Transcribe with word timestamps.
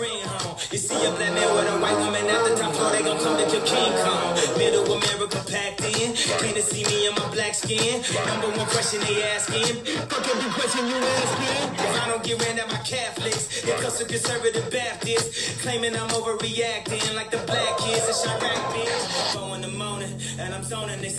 bring 0.00 0.24
home. 0.24 0.56
You 0.72 0.78
see 0.78 0.96
a 1.04 1.10
black 1.12 1.32
man 1.36 1.48
with 1.52 1.68
a 1.68 1.76
white 1.76 1.98
woman 2.00 2.24
at 2.24 2.40
the 2.48 2.56
top 2.56 2.72
floor, 2.72 2.90
they 2.92 3.02
gon' 3.04 3.20
come 3.20 3.36
to 3.36 3.44
kill 3.52 3.64
King 3.68 3.92
Kong. 4.00 4.32
Middle 4.56 4.88
America 4.96 5.38
packed 5.44 5.84
in, 5.84 6.16
came 6.40 6.54
to 6.56 6.64
see 6.64 6.84
me 6.88 7.08
in 7.08 7.14
my 7.20 7.28
black 7.36 7.54
skin. 7.54 8.00
Number 8.24 8.48
one 8.56 8.68
question 8.72 9.00
they 9.04 9.20
asking, 9.36 9.84
fuck 10.08 10.24
every 10.24 10.50
question 10.56 10.88
you 10.88 10.96
asking. 10.96 11.60
If 11.84 11.92
I 12.02 12.08
don't 12.08 12.24
get 12.24 12.40
ran 12.40 12.58
at 12.58 12.68
my 12.72 12.80
Catholics, 12.80 13.44
it 13.62 13.76
comes 13.80 13.98
to 13.98 14.04
conservative 14.06 14.66
Baptists, 14.72 15.60
claiming 15.60 15.94
I'm 15.94 16.08
overreacting 16.16 17.04
like 17.14 17.30
the 17.30 17.42
black 17.44 17.76
kids 17.84 18.08
in 18.08 18.16
Chirac, 18.22 18.60
bitch. 18.72 19.04
Four 19.34 19.56
in 19.56 19.60
the 19.60 19.68
morning, 19.68 20.16
they. 20.38 21.10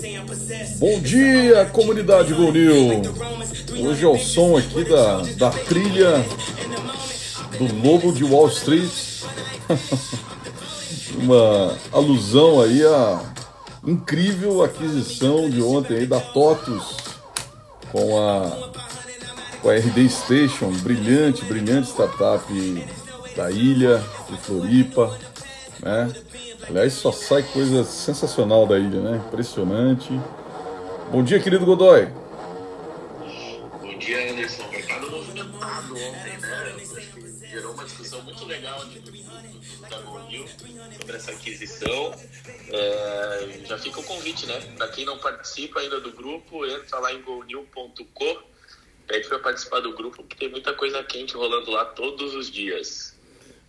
Bom 0.79 0.99
dia, 0.99 1.65
comunidade 1.71 2.33
Go 2.33 2.51
New. 2.51 3.01
Hoje 3.79 4.03
é 4.03 4.07
o 4.07 4.17
som 4.17 4.55
aqui 4.55 4.83
da, 4.83 5.21
da 5.37 5.49
trilha 5.51 6.25
do 7.67 7.87
Lobo 7.87 8.11
de 8.11 8.23
Wall 8.23 8.47
Street. 8.47 8.91
Uma 11.21 11.77
alusão 11.91 12.61
aí 12.61 12.83
à 12.83 13.21
incrível 13.85 14.63
aquisição 14.63 15.49
de 15.49 15.61
ontem 15.61 15.97
aí 15.97 16.05
da 16.07 16.19
TOTUS 16.19 16.97
com 17.91 18.17
a, 18.17 18.71
com 19.61 19.69
a 19.69 19.75
RD 19.75 20.09
Station, 20.09 20.71
brilhante, 20.71 21.43
brilhante 21.45 21.89
startup 21.89 22.43
da 23.35 23.51
ilha, 23.51 24.01
de 24.29 24.37
Floripa, 24.37 25.17
né? 25.81 26.11
Aliás, 26.67 26.93
só 26.93 27.11
sai 27.11 27.43
coisa 27.43 27.83
sensacional 27.83 28.65
da 28.65 28.79
ilha, 28.79 29.01
né? 29.01 29.21
Impressionante. 29.27 30.19
Bom 31.11 31.23
dia, 31.23 31.39
querido 31.39 31.65
Godoy. 31.65 32.07
Bom 33.81 33.97
dia, 33.99 34.31
Anderson. 34.31 34.63
Mercado 34.71 35.11
movimentado 35.11 35.93
ontem, 35.93 36.37
né? 36.39 36.90
Uma 37.81 37.87
discussão 37.87 38.21
muito 38.21 38.45
legal 38.45 38.79
aqui 38.79 38.99
do 38.99 39.11
da 39.89 40.01
Gonil 40.01 40.45
sobre 40.99 41.15
essa 41.15 41.31
aquisição. 41.31 42.13
É, 42.69 43.59
já 43.65 43.75
fica 43.79 43.99
o 43.99 44.03
convite, 44.03 44.45
né? 44.45 44.53
Para 44.77 44.87
quem 44.89 45.03
não 45.03 45.17
participa 45.17 45.79
ainda 45.79 45.99
do 45.99 46.11
grupo, 46.11 46.63
entra 46.63 46.99
lá 46.99 47.11
em 47.11 47.23
gonil.co, 47.23 48.43
pede 49.07 49.27
para 49.27 49.39
participar 49.39 49.79
do 49.79 49.95
grupo, 49.95 50.17
porque 50.17 50.35
tem 50.35 50.49
muita 50.51 50.73
coisa 50.73 51.03
quente 51.03 51.33
rolando 51.33 51.71
lá 51.71 51.85
todos 51.85 52.35
os 52.35 52.51
dias. 52.51 53.17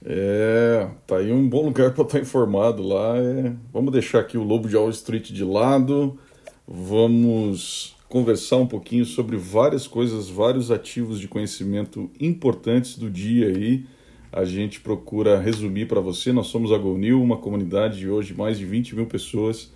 É, 0.04 0.90
tá 1.06 1.16
aí 1.16 1.32
um 1.32 1.48
bom 1.48 1.64
lugar 1.64 1.94
para 1.94 2.04
estar 2.04 2.18
informado 2.18 2.86
lá. 2.86 3.16
É, 3.16 3.54
vamos 3.72 3.94
deixar 3.94 4.20
aqui 4.20 4.36
o 4.36 4.44
Lobo 4.44 4.68
de 4.68 4.76
Wall 4.76 4.90
Street 4.90 5.30
de 5.30 5.42
lado. 5.42 6.20
Vamos 6.68 7.96
conversar 8.10 8.56
um 8.56 8.66
pouquinho 8.66 9.06
sobre 9.06 9.38
várias 9.38 9.86
coisas, 9.86 10.28
vários 10.28 10.70
ativos 10.70 11.18
de 11.18 11.26
conhecimento 11.26 12.10
importantes 12.20 12.98
do 12.98 13.08
dia 13.08 13.46
aí. 13.46 13.86
A 14.32 14.44
gente 14.44 14.80
procura 14.80 15.38
resumir 15.38 15.86
para 15.86 16.00
você. 16.00 16.32
Nós 16.32 16.46
somos 16.46 16.72
a 16.72 16.78
GoNew, 16.78 17.22
uma 17.22 17.36
comunidade 17.36 17.98
de 17.98 18.08
hoje 18.08 18.32
mais 18.34 18.58
de 18.58 18.64
20 18.64 18.96
mil 18.96 19.06
pessoas 19.06 19.70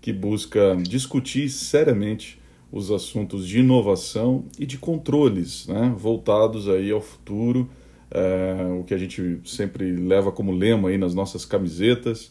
que 0.00 0.12
busca 0.12 0.76
discutir 0.76 1.48
seriamente 1.50 2.40
os 2.72 2.90
assuntos 2.90 3.46
de 3.46 3.60
inovação 3.60 4.44
e 4.58 4.64
de 4.64 4.78
controles, 4.78 5.66
né, 5.66 5.94
voltados 5.96 6.68
aí 6.68 6.90
ao 6.90 7.00
futuro 7.00 7.68
é, 8.10 8.78
o 8.78 8.84
que 8.84 8.94
a 8.94 8.98
gente 8.98 9.40
sempre 9.44 9.92
leva 9.92 10.32
como 10.32 10.52
lema 10.52 10.88
aí 10.88 10.98
nas 10.98 11.14
nossas 11.14 11.44
camisetas, 11.44 12.30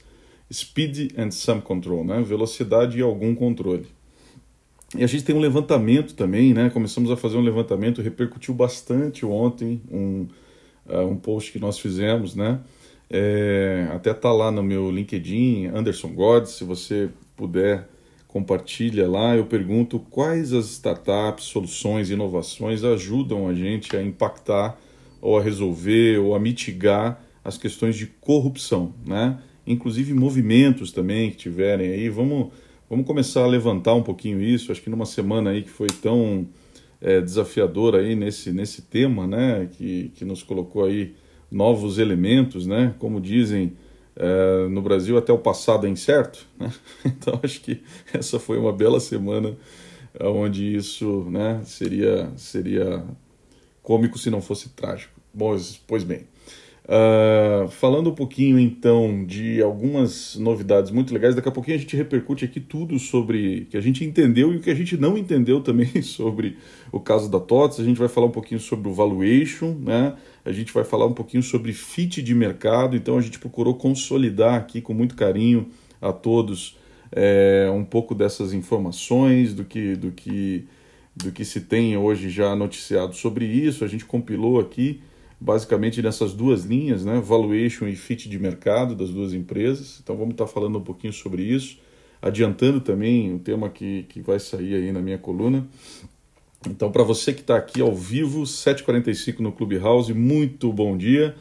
Speed 0.52 1.14
and 1.18 1.32
Some 1.32 1.62
Control, 1.62 2.04
né? 2.04 2.22
velocidade 2.22 2.98
e 2.98 3.02
algum 3.02 3.36
controle. 3.36 3.86
E 4.98 5.04
a 5.04 5.08
gente 5.08 5.24
tem 5.24 5.36
um 5.36 5.40
levantamento 5.40 6.16
também, 6.16 6.54
né? 6.54 6.70
começamos 6.70 7.12
a 7.12 7.18
fazer 7.18 7.38
um 7.38 7.42
levantamento, 7.42 8.02
repercutiu 8.02 8.54
bastante 8.54 9.26
ontem 9.26 9.82
um, 9.92 10.28
uh, 10.90 11.08
um 11.08 11.16
post 11.16 11.52
que 11.52 11.60
nós 11.60 11.80
fizemos, 11.80 12.36
né? 12.36 12.60
É, 13.10 13.88
até 13.92 14.14
tá 14.14 14.32
lá 14.32 14.52
no 14.52 14.62
meu 14.62 14.92
LinkedIn, 14.92 15.68
Anderson 15.68 16.10
God, 16.10 16.46
se 16.46 16.64
você 16.64 17.10
puder 17.36 17.88
compartilha 18.28 19.10
lá, 19.10 19.36
eu 19.36 19.46
pergunto 19.46 20.00
quais 20.00 20.54
as 20.54 20.66
startups, 20.66 21.46
soluções, 21.46 22.10
inovações 22.10 22.84
ajudam 22.84 23.48
a 23.48 23.54
gente 23.54 23.96
a 23.96 24.04
impactar 24.04 24.78
ou 25.22 25.40
a 25.40 25.42
resolver 25.42 26.20
ou 26.20 26.36
a 26.36 26.40
mitigar 26.40 27.24
as 27.44 27.58
questões 27.58 27.96
de 27.96 28.06
corrupção, 28.06 28.94
né? 29.06 29.40
Inclusive 29.66 30.14
movimentos 30.14 30.92
também 30.92 31.32
que 31.32 31.38
tiverem 31.38 31.90
aí, 31.90 32.10
vamos, 32.10 32.50
vamos 32.90 33.08
começar 33.08 33.44
a 33.44 33.48
levantar 33.48 33.94
um 33.94 34.04
pouquinho 34.04 34.42
isso. 34.42 34.72
Acho 34.72 34.82
que 34.82 34.90
numa 34.90 35.06
semana 35.06 35.50
aí 35.52 35.62
que 35.64 35.70
foi 35.70 35.88
tão 35.88 36.48
é, 37.02 37.22
desafiadora 37.22 38.00
aí 38.00 38.16
nesse, 38.16 38.52
nesse 38.52 38.82
tema, 38.82 39.28
né? 39.28 39.70
Que, 39.74 40.12
que 40.16 40.26
nos 40.26 40.44
colocou 40.44 40.86
aí 40.86 41.16
novos 41.52 41.98
elementos, 41.98 42.66
né? 42.66 42.94
Como 43.00 43.22
dizem 43.22 43.74
é, 44.16 44.68
no 44.70 44.82
Brasil, 44.82 45.18
até 45.18 45.32
o 45.32 45.38
passado 45.38 45.88
é 45.88 45.90
incerto, 45.90 46.46
né? 46.60 46.72
Então 47.06 47.40
acho 47.44 47.62
que 47.62 47.82
essa 48.14 48.40
foi 48.40 48.58
uma 48.58 48.74
bela 48.74 49.00
semana 49.00 49.56
onde 50.20 50.76
isso, 50.76 51.28
né? 51.30 51.62
Seria 51.64 52.32
seria 52.36 53.04
cômico 53.84 54.18
se 54.18 54.30
não 54.30 54.42
fosse 54.42 54.70
trágico. 54.70 55.14
Pois, 55.38 55.80
pois 55.88 56.04
bem. 56.04 56.28
Uh, 56.88 57.68
falando 57.68 58.12
um 58.12 58.16
pouquinho 58.16 58.58
então 58.58 59.26
de 59.26 59.62
algumas 59.62 60.38
novidades 60.38 60.90
muito 60.90 61.14
legais, 61.14 61.36
daqui 61.36 61.50
a 61.50 61.52
pouquinho 61.52 61.76
a 61.76 61.80
gente 61.82 61.98
repercute 61.98 62.46
aqui 62.46 62.62
tudo 62.62 62.98
sobre 62.98 63.68
que 63.70 63.76
a 63.76 63.82
gente 63.82 64.06
entendeu 64.06 64.54
e 64.54 64.56
o 64.56 64.62
que 64.62 64.70
a 64.70 64.76
gente 64.76 64.96
não 64.96 65.18
entendeu 65.18 65.60
também 65.60 65.92
sobre 66.02 66.58
o 66.90 66.98
caso 66.98 67.30
da 67.30 67.42
TOTS. 67.42 67.82
A 67.82 67.84
gente 67.84 67.98
vai 67.98 68.08
falar 68.08 68.28
um 68.28 68.32
pouquinho 68.32 68.62
sobre 68.62 68.88
o 68.88 68.94
valuation, 68.94 69.76
né? 69.78 70.16
a 70.46 70.52
gente 70.54 70.72
vai 70.72 70.86
falar 70.86 71.06
um 71.08 71.14
pouquinho 71.14 71.44
sobre 71.44 71.74
fit 71.74 72.24
de 72.24 72.34
mercado. 72.34 72.96
Então 72.96 73.18
a 73.18 73.22
gente 73.22 73.38
procurou 73.38 73.76
consolidar 73.76 74.56
aqui 74.56 74.80
com 74.80 74.94
muito 74.94 75.14
carinho 75.14 75.68
a 76.02 76.14
todos 76.14 76.78
é, 77.12 77.70
um 77.74 77.84
pouco 77.84 78.16
dessas 78.16 78.54
informações 78.54 79.54
do 79.54 79.66
que, 79.66 79.96
do 79.96 80.12
que 80.12 80.66
do 81.18 81.32
que 81.32 81.44
se 81.44 81.62
tem 81.62 81.98
hoje 81.98 82.30
já 82.30 82.56
noticiado 82.56 83.16
sobre 83.16 83.46
isso. 83.46 83.84
A 83.84 83.88
gente 83.88 84.06
compilou 84.06 84.60
aqui 84.60 85.02
basicamente 85.40 86.02
nessas 86.02 86.34
duas 86.34 86.66
linhas, 86.66 87.06
né, 87.06 87.20
valuation 87.20 87.88
e 87.88 87.96
fit 87.96 88.28
de 88.28 88.40
mercado 88.40 88.96
das 88.96 89.10
duas 89.10 89.34
empresas. 89.34 90.00
Então 90.04 90.18
vamos 90.18 90.34
estar 90.34 90.48
falando 90.48 90.80
um 90.80 90.84
pouquinho 90.84 91.14
sobre 91.14 91.44
isso, 91.44 91.78
adiantando 92.22 92.82
também 92.82 93.34
o 93.34 93.40
tema 93.40 93.70
que, 93.70 94.04
que 94.04 94.22
vai 94.22 94.40
sair 94.40 94.76
aí 94.76 94.92
na 94.92 95.02
minha 95.02 95.18
coluna. 95.18 95.68
Então 96.68 96.92
para 96.92 97.04
você 97.04 97.34
que 97.34 97.42
está 97.42 97.56
aqui 97.56 97.82
ao 97.82 97.94
vivo, 97.94 98.44
7h45 98.44 99.40
no 99.40 99.52
Clubhouse, 99.52 100.14
muito 100.14 100.74
bom 100.74 100.98
dia. 100.98 101.36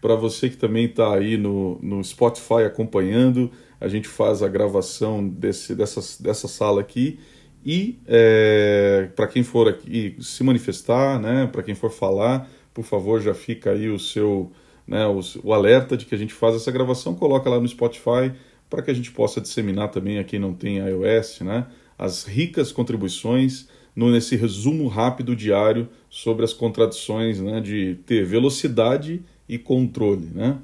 Para 0.00 0.16
você 0.16 0.48
que 0.48 0.56
também 0.56 0.86
está 0.86 1.14
aí 1.14 1.36
no, 1.36 1.78
no 1.80 2.02
Spotify 2.02 2.64
acompanhando, 2.66 3.50
a 3.80 3.86
gente 3.86 4.08
faz 4.08 4.42
a 4.42 4.48
gravação 4.48 5.26
desse, 5.28 5.74
dessa, 5.76 6.00
dessa 6.20 6.48
sala 6.48 6.80
aqui 6.80 7.20
e 7.64 8.00
é, 8.06 9.08
para 9.14 9.28
quem 9.28 9.42
for 9.44 9.68
aqui 9.68 10.16
se 10.20 10.42
manifestar, 10.42 11.20
né, 11.20 11.46
para 11.46 11.62
quem 11.62 11.74
for 11.74 11.90
falar, 11.90 12.50
por 12.72 12.84
favor, 12.84 13.20
já 13.20 13.34
fica 13.34 13.70
aí 13.70 13.88
o 13.88 13.98
seu 13.98 14.50
né, 14.86 15.06
o, 15.06 15.20
o, 15.44 15.52
alerta 15.52 15.96
de 15.96 16.06
que 16.06 16.14
a 16.14 16.18
gente 16.18 16.34
faz 16.34 16.54
essa 16.56 16.70
gravação, 16.70 17.14
coloca 17.14 17.48
lá 17.48 17.60
no 17.60 17.68
Spotify 17.68 18.32
para 18.68 18.82
que 18.82 18.90
a 18.90 18.94
gente 18.94 19.10
possa 19.10 19.40
disseminar 19.40 19.90
também 19.90 20.18
a 20.18 20.24
quem 20.24 20.38
não 20.38 20.52
tem 20.52 20.78
iOS, 20.78 21.40
né, 21.40 21.66
as 21.98 22.24
ricas 22.24 22.72
contribuições 22.72 23.68
no, 23.94 24.10
nesse 24.10 24.36
resumo 24.36 24.88
rápido 24.88 25.36
diário 25.36 25.88
sobre 26.08 26.44
as 26.44 26.52
contradições 26.52 27.40
né, 27.40 27.60
de 27.60 27.96
ter 28.06 28.24
velocidade 28.24 29.22
e 29.48 29.58
controle, 29.58 30.28
né. 30.34 30.58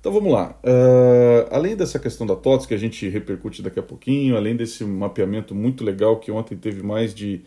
Então 0.00 0.10
vamos 0.10 0.32
lá. 0.32 0.58
Uh, 0.64 1.46
além 1.52 1.76
dessa 1.76 1.96
questão 1.96 2.26
da 2.26 2.34
TOTS, 2.34 2.66
que 2.66 2.74
a 2.74 2.76
gente 2.76 3.08
repercute 3.08 3.62
daqui 3.62 3.78
a 3.78 3.82
pouquinho, 3.84 4.36
além 4.36 4.56
desse 4.56 4.82
mapeamento 4.82 5.54
muito 5.54 5.84
legal 5.84 6.18
que 6.18 6.32
ontem 6.32 6.56
teve 6.56 6.82
mais 6.82 7.14
de 7.14 7.42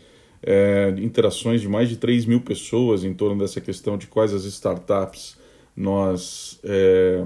é, 0.46 0.94
interações 0.98 1.60
de 1.60 1.68
mais 1.68 1.88
de 1.88 1.96
3 1.96 2.24
mil 2.24 2.40
pessoas 2.40 3.02
em 3.02 3.12
torno 3.12 3.40
dessa 3.40 3.60
questão 3.60 3.98
de 3.98 4.06
quais 4.06 4.32
as 4.32 4.44
startups 4.44 5.36
nós, 5.76 6.60
é, 6.62 7.24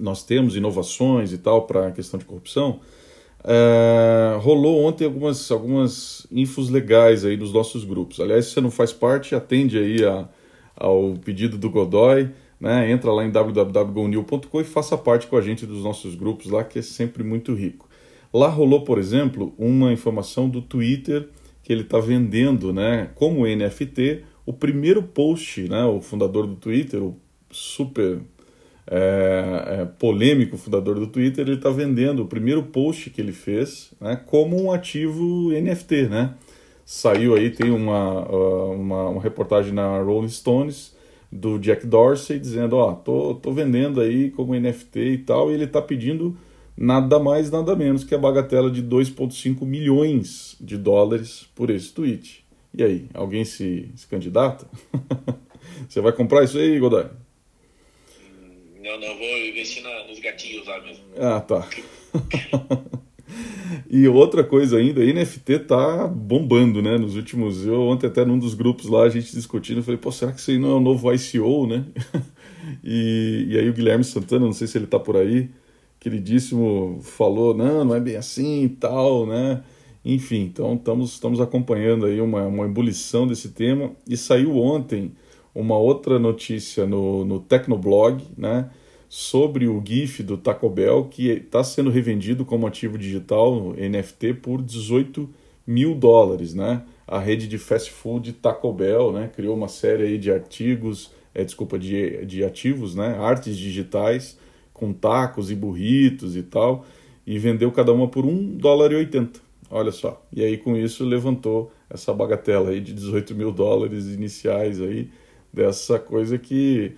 nós 0.00 0.24
temos, 0.24 0.56
inovações 0.56 1.32
e 1.32 1.38
tal 1.38 1.62
para 1.62 1.86
a 1.86 1.92
questão 1.92 2.18
de 2.18 2.24
corrupção, 2.24 2.80
é, 3.44 4.36
rolou 4.40 4.84
ontem 4.84 5.04
algumas, 5.04 5.48
algumas 5.50 6.26
infos 6.32 6.68
legais 6.70 7.24
aí 7.24 7.36
nos 7.36 7.52
nossos 7.52 7.84
grupos. 7.84 8.18
Aliás, 8.18 8.46
se 8.46 8.52
você 8.52 8.60
não 8.60 8.70
faz 8.70 8.92
parte, 8.92 9.34
atende 9.34 9.78
aí 9.78 10.04
a, 10.04 10.28
ao 10.76 11.14
pedido 11.24 11.56
do 11.56 11.70
Godoy, 11.70 12.30
né? 12.58 12.90
Entra 12.90 13.12
lá 13.12 13.24
em 13.24 13.30
www.gonil.com 13.30 14.60
e 14.60 14.64
faça 14.64 14.96
parte 14.96 15.26
com 15.26 15.36
a 15.36 15.42
gente 15.42 15.66
dos 15.66 15.84
nossos 15.84 16.14
grupos 16.14 16.46
lá, 16.46 16.64
que 16.64 16.78
é 16.78 16.82
sempre 16.82 17.22
muito 17.22 17.54
rico. 17.54 17.88
Lá 18.32 18.48
rolou, 18.48 18.82
por 18.82 18.98
exemplo, 18.98 19.54
uma 19.58 19.92
informação 19.92 20.48
do 20.48 20.62
Twitter 20.62 21.28
que 21.64 21.72
ele 21.72 21.80
está 21.80 21.98
vendendo, 21.98 22.72
né, 22.72 23.10
como 23.14 23.46
NFT, 23.46 24.22
o 24.46 24.52
primeiro 24.52 25.02
post, 25.02 25.62
né, 25.62 25.84
o 25.84 26.00
fundador 26.00 26.46
do 26.46 26.54
Twitter, 26.54 27.02
o 27.02 27.16
super 27.50 28.20
é, 28.86 29.64
é, 29.66 29.84
polêmico 29.98 30.58
fundador 30.58 31.00
do 31.00 31.06
Twitter, 31.06 31.46
ele 31.46 31.56
está 31.56 31.70
vendendo 31.70 32.22
o 32.22 32.26
primeiro 32.26 32.62
post 32.64 33.08
que 33.08 33.20
ele 33.20 33.32
fez 33.32 33.92
né, 33.98 34.20
como 34.26 34.62
um 34.62 34.70
ativo 34.70 35.50
NFT, 35.50 36.08
né? 36.08 36.34
Saiu 36.84 37.34
aí, 37.34 37.48
tem 37.48 37.70
uma, 37.70 38.28
uma, 38.68 39.08
uma 39.08 39.22
reportagem 39.22 39.72
na 39.72 40.02
Rolling 40.02 40.28
Stones 40.28 40.94
do 41.32 41.58
Jack 41.58 41.86
Dorsey 41.86 42.38
dizendo, 42.38 42.76
ó, 42.76 42.90
oh, 42.90 42.94
tô, 42.94 43.34
tô 43.36 43.52
vendendo 43.52 44.02
aí 44.02 44.30
como 44.30 44.54
NFT 44.54 44.98
e 44.98 45.18
tal, 45.18 45.50
e 45.50 45.54
ele 45.54 45.64
está 45.64 45.80
pedindo 45.80 46.36
nada 46.76 47.18
mais, 47.18 47.50
nada 47.50 47.74
menos 47.76 48.04
que 48.04 48.14
a 48.14 48.18
bagatela 48.18 48.70
de 48.70 48.82
2,5 48.82 49.64
milhões 49.64 50.56
de 50.60 50.76
dólares 50.76 51.46
por 51.54 51.70
esse 51.70 51.92
tweet. 51.92 52.44
E 52.76 52.82
aí, 52.82 53.06
alguém 53.14 53.44
se, 53.44 53.88
se 53.94 54.06
candidata? 54.06 54.66
Você 55.88 56.00
vai 56.00 56.12
comprar 56.12 56.44
isso 56.44 56.58
aí, 56.58 56.78
Godoy? 56.78 57.06
Não, 58.82 59.00
não, 59.00 59.16
vou 59.16 59.38
investir 59.48 59.82
na, 59.82 60.06
nos 60.06 60.18
gatinhos 60.18 60.66
lá 60.66 60.80
mesmo. 60.82 61.04
Ah, 61.16 61.40
tá. 61.40 61.66
e 63.88 64.06
outra 64.08 64.44
coisa 64.44 64.76
ainda, 64.76 65.04
NFT 65.04 65.60
tá 65.60 66.06
bombando, 66.06 66.82
né? 66.82 66.98
Nos 66.98 67.16
últimos. 67.16 67.64
Eu 67.64 67.80
ontem 67.82 68.08
até 68.08 68.24
num 68.24 68.38
dos 68.38 68.54
grupos 68.54 68.86
lá, 68.86 69.04
a 69.04 69.08
gente 69.08 69.32
discutindo, 69.32 69.78
eu 69.78 69.82
falei, 69.82 69.98
pô, 69.98 70.12
será 70.12 70.32
que 70.32 70.40
isso 70.40 70.50
aí 70.50 70.58
não 70.58 70.70
é 70.70 70.74
o 70.74 70.80
novo 70.80 71.12
ICO, 71.12 71.66
né? 71.66 71.84
e, 72.84 73.46
e 73.50 73.58
aí 73.58 73.68
o 73.68 73.72
Guilherme 73.72 74.04
Santana, 74.04 74.44
não 74.44 74.52
sei 74.52 74.66
se 74.66 74.76
ele 74.76 74.86
tá 74.86 74.98
por 74.98 75.16
aí, 75.16 75.48
queridíssimo, 76.04 77.00
falou, 77.00 77.54
não, 77.54 77.82
não 77.82 77.94
é 77.94 78.00
bem 78.00 78.16
assim 78.16 78.64
e 78.64 78.68
tal, 78.68 79.26
né? 79.26 79.64
Enfim, 80.04 80.42
então 80.42 80.74
estamos, 80.74 81.12
estamos 81.12 81.40
acompanhando 81.40 82.04
aí 82.04 82.20
uma, 82.20 82.46
uma 82.46 82.66
ebulição 82.66 83.26
desse 83.26 83.48
tema. 83.52 83.92
E 84.06 84.14
saiu 84.14 84.54
ontem 84.58 85.12
uma 85.54 85.78
outra 85.78 86.18
notícia 86.18 86.84
no, 86.84 87.24
no 87.24 87.40
Tecnoblog, 87.40 88.22
né, 88.36 88.68
sobre 89.08 89.66
o 89.66 89.82
GIF 89.82 90.22
do 90.22 90.36
Taco 90.36 90.68
Bell, 90.68 91.04
que 91.04 91.30
está 91.30 91.64
sendo 91.64 91.88
revendido 91.88 92.44
como 92.44 92.66
ativo 92.66 92.98
digital, 92.98 93.72
NFT, 93.72 94.34
por 94.34 94.60
18 94.60 95.26
mil 95.66 95.94
dólares, 95.94 96.52
né? 96.52 96.82
A 97.06 97.18
rede 97.18 97.48
de 97.48 97.56
fast 97.56 97.90
food 97.90 98.30
Taco 98.34 98.70
Bell, 98.74 99.10
né, 99.10 99.30
criou 99.34 99.56
uma 99.56 99.68
série 99.68 100.02
aí 100.02 100.18
de 100.18 100.30
artigos, 100.30 101.12
é, 101.34 101.42
desculpa, 101.42 101.78
de, 101.78 102.26
de 102.26 102.44
ativos, 102.44 102.94
né, 102.94 103.16
artes 103.18 103.56
digitais, 103.56 104.36
com 104.74 104.92
tacos 104.92 105.50
e 105.50 105.54
burritos 105.54 106.36
e 106.36 106.42
tal, 106.42 106.84
e 107.26 107.38
vendeu 107.38 107.72
cada 107.72 107.92
uma 107.92 108.08
por 108.08 108.26
1 108.26 108.58
dólar 108.58 108.92
e 108.92 108.96
80. 108.96 109.40
Olha 109.70 109.90
só. 109.90 110.22
E 110.30 110.42
aí 110.42 110.58
com 110.58 110.76
isso 110.76 111.04
levantou 111.04 111.72
essa 111.88 112.12
bagatela 112.12 112.70
aí 112.70 112.80
de 112.80 112.92
18 112.92 113.34
mil 113.34 113.50
dólares 113.50 114.06
iniciais 114.06 114.80
aí, 114.80 115.10
dessa 115.52 115.98
coisa 115.98 116.36
que 116.36 116.94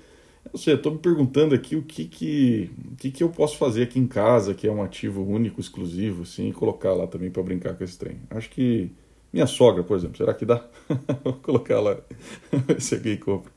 eu 0.52 0.58
sei, 0.58 0.74
estou 0.74 0.92
me 0.92 0.98
perguntando 0.98 1.54
aqui 1.54 1.76
o 1.76 1.82
que 1.82 2.04
que, 2.04 2.70
o 2.92 2.96
que 2.96 3.10
que 3.10 3.22
eu 3.22 3.28
posso 3.28 3.56
fazer 3.56 3.82
aqui 3.82 3.98
em 3.98 4.06
casa, 4.06 4.54
que 4.54 4.66
é 4.66 4.72
um 4.72 4.82
ativo 4.82 5.22
único, 5.22 5.60
exclusivo, 5.60 6.22
assim, 6.22 6.48
e 6.48 6.52
colocar 6.52 6.92
lá 6.92 7.06
também 7.06 7.30
para 7.30 7.42
brincar 7.42 7.74
com 7.74 7.84
esse 7.84 7.98
trem. 7.98 8.18
Acho 8.30 8.48
que 8.50 8.90
minha 9.32 9.46
sogra, 9.46 9.82
por 9.82 9.96
exemplo, 9.96 10.16
será 10.16 10.32
que 10.32 10.44
dá? 10.46 10.64
Vou 11.24 11.34
colocar 11.34 11.80
lá, 11.80 11.98
esse 12.76 12.94
aqui 12.94 13.16
compra. 13.16 13.52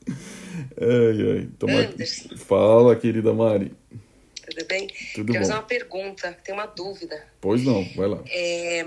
Ai, 0.78 1.32
ai. 1.32 1.48
Fala, 2.36 2.96
querida 2.96 3.32
Mari. 3.32 3.72
Tudo 4.50 4.66
bem? 4.66 4.88
Tudo 5.14 5.32
Quero 5.32 5.44
fazer 5.44 5.54
uma 5.54 5.62
pergunta, 5.62 6.38
tenho 6.44 6.58
uma 6.58 6.66
dúvida. 6.66 7.26
Pois 7.40 7.62
não, 7.62 7.84
vai 7.94 8.08
lá. 8.08 8.22
É... 8.28 8.82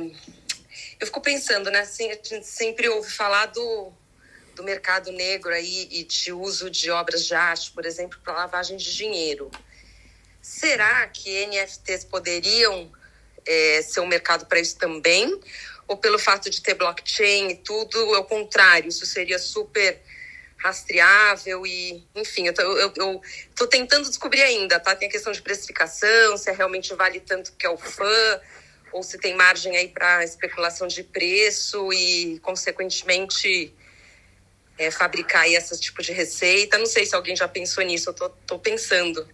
Eu 1.00 1.08
fico 1.08 1.22
pensando, 1.22 1.70
né? 1.72 1.80
Assim, 1.80 2.10
a 2.10 2.14
gente 2.14 2.44
sempre 2.44 2.88
ouve 2.90 3.10
falar 3.10 3.48
do 3.48 3.92
do 4.56 4.64
mercado 4.64 5.12
negro 5.12 5.52
aí 5.52 5.88
e 5.92 6.04
de 6.04 6.32
uso 6.32 6.70
de 6.70 6.90
obras 6.92 7.26
de 7.26 7.34
arte, 7.34 7.72
por 7.72 7.86
exemplo, 7.86 8.20
para 8.24 8.34
lavagem 8.34 8.78
de 8.78 8.96
dinheiro. 8.96 9.50
Será 10.42 11.08
que 11.08 11.48
NFTs 11.48 12.04
poderiam 12.04 12.92
é, 13.46 13.82
ser 13.82 14.00
um 14.02 14.06
mercado 14.06 14.46
para 14.46 14.60
isso 14.60 14.78
também? 14.78 15.40
Ou 15.88 15.98
pelo 15.98 16.20
fato 16.20 16.50
de 16.50 16.62
ter 16.62 16.76
blockchain 16.76 17.50
e 17.50 17.56
tudo, 17.56 17.98
é 18.16 18.20
o 18.20 18.24
contrário, 18.24 18.90
isso 18.90 19.06
seria 19.06 19.40
super 19.40 20.02
rastreável 20.64 21.68
e, 21.68 22.02
enfim, 22.16 22.48
eu 22.48 22.54
tô, 22.54 22.62
eu, 22.62 22.94
eu 22.96 23.22
tô 23.54 23.68
tentando 23.68 24.08
descobrir 24.08 24.42
ainda, 24.42 24.80
tá? 24.80 24.96
Tem 24.96 25.10
a 25.10 25.12
questão 25.12 25.34
de 25.34 25.42
precificação, 25.42 26.38
se 26.38 26.50
é 26.50 26.54
realmente 26.54 26.96
vale 26.96 27.20
tanto 27.20 27.52
que 27.54 27.66
é 27.66 27.70
o 27.70 27.78
fã, 27.78 28.40
ou 28.94 29.04
se 29.04 29.18
tem 29.18 29.36
margem 29.36 29.76
aí 29.76 29.90
para 29.90 30.24
especulação 30.24 30.88
de 30.88 31.04
preço 31.04 31.92
e, 31.92 32.40
consequentemente, 32.40 33.74
é, 34.78 34.90
fabricar 34.90 35.50
esse 35.50 35.78
tipo 35.82 36.02
de 36.02 36.14
receita. 36.14 36.78
Não 36.78 36.86
sei 36.86 37.06
se 37.06 37.14
alguém 37.14 37.36
já 37.36 37.48
pensou 37.48 37.84
nisso, 37.84 38.10
eu 38.10 38.14
tô, 38.14 38.30
tô 38.30 38.58
pensando. 38.58 39.28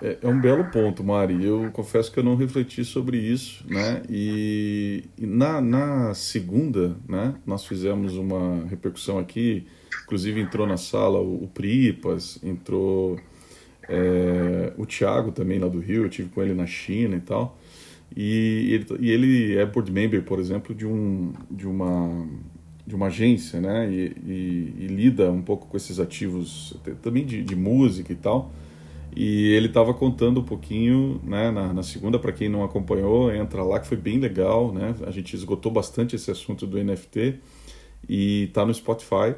É, 0.00 0.16
é, 0.22 0.26
um 0.26 0.40
belo 0.40 0.70
ponto, 0.70 1.04
Mari. 1.04 1.44
Eu 1.44 1.70
confesso 1.72 2.10
que 2.10 2.18
eu 2.18 2.24
não 2.24 2.34
refleti 2.34 2.82
sobre 2.82 3.18
isso, 3.18 3.62
né? 3.68 4.02
E, 4.08 5.04
e 5.18 5.26
na, 5.26 5.60
na 5.60 6.14
segunda, 6.14 6.96
né, 7.06 7.34
nós 7.44 7.66
fizemos 7.66 8.14
uma 8.16 8.66
repercussão 8.66 9.18
aqui, 9.18 9.66
inclusive 10.04 10.40
entrou 10.40 10.66
na 10.66 10.76
sala 10.76 11.20
o, 11.20 11.44
o 11.44 11.48
Pripas, 11.48 12.38
entrou 12.42 13.18
é, 13.88 14.72
o 14.76 14.86
Thiago 14.86 15.32
também 15.32 15.58
lá 15.58 15.68
do 15.68 15.80
Rio, 15.80 16.04
eu 16.04 16.08
tive 16.08 16.28
com 16.28 16.42
ele 16.42 16.54
na 16.54 16.66
China 16.66 17.16
e 17.16 17.20
tal. 17.20 17.58
E 18.16 18.72
ele, 18.72 18.86
e 19.00 19.10
ele 19.10 19.56
é 19.56 19.64
board 19.64 19.90
member, 19.92 20.22
por 20.22 20.38
exemplo, 20.38 20.74
de, 20.74 20.86
um, 20.86 21.32
de 21.50 21.66
uma 21.66 22.26
de 22.86 22.96
uma 22.96 23.06
agência, 23.06 23.60
né, 23.60 23.88
e, 23.88 24.16
e, 24.26 24.74
e, 24.80 24.86
lida 24.88 25.30
um 25.30 25.42
pouco 25.42 25.68
com 25.68 25.76
esses 25.76 26.00
ativos 26.00 26.76
também 27.00 27.24
de, 27.24 27.40
de 27.40 27.54
música 27.54 28.12
e 28.12 28.16
tal. 28.16 28.50
E 29.14 29.52
ele 29.52 29.66
estava 29.66 29.94
contando 29.94 30.40
um 30.40 30.44
pouquinho, 30.44 31.20
né, 31.24 31.50
na, 31.50 31.72
na 31.72 31.82
segunda, 31.82 32.18
para 32.18 32.32
quem 32.32 32.48
não 32.48 32.64
acompanhou, 32.64 33.32
entra 33.32 33.62
lá 33.62 33.80
que 33.80 33.86
foi 33.86 33.96
bem 33.96 34.18
legal, 34.18 34.72
né? 34.72 34.94
A 35.06 35.10
gente 35.10 35.34
esgotou 35.34 35.70
bastante 35.70 36.14
esse 36.14 36.30
assunto 36.30 36.66
do 36.66 36.82
NFT 36.82 37.38
e 38.08 38.44
está 38.44 38.64
no 38.64 38.72
Spotify. 38.72 39.34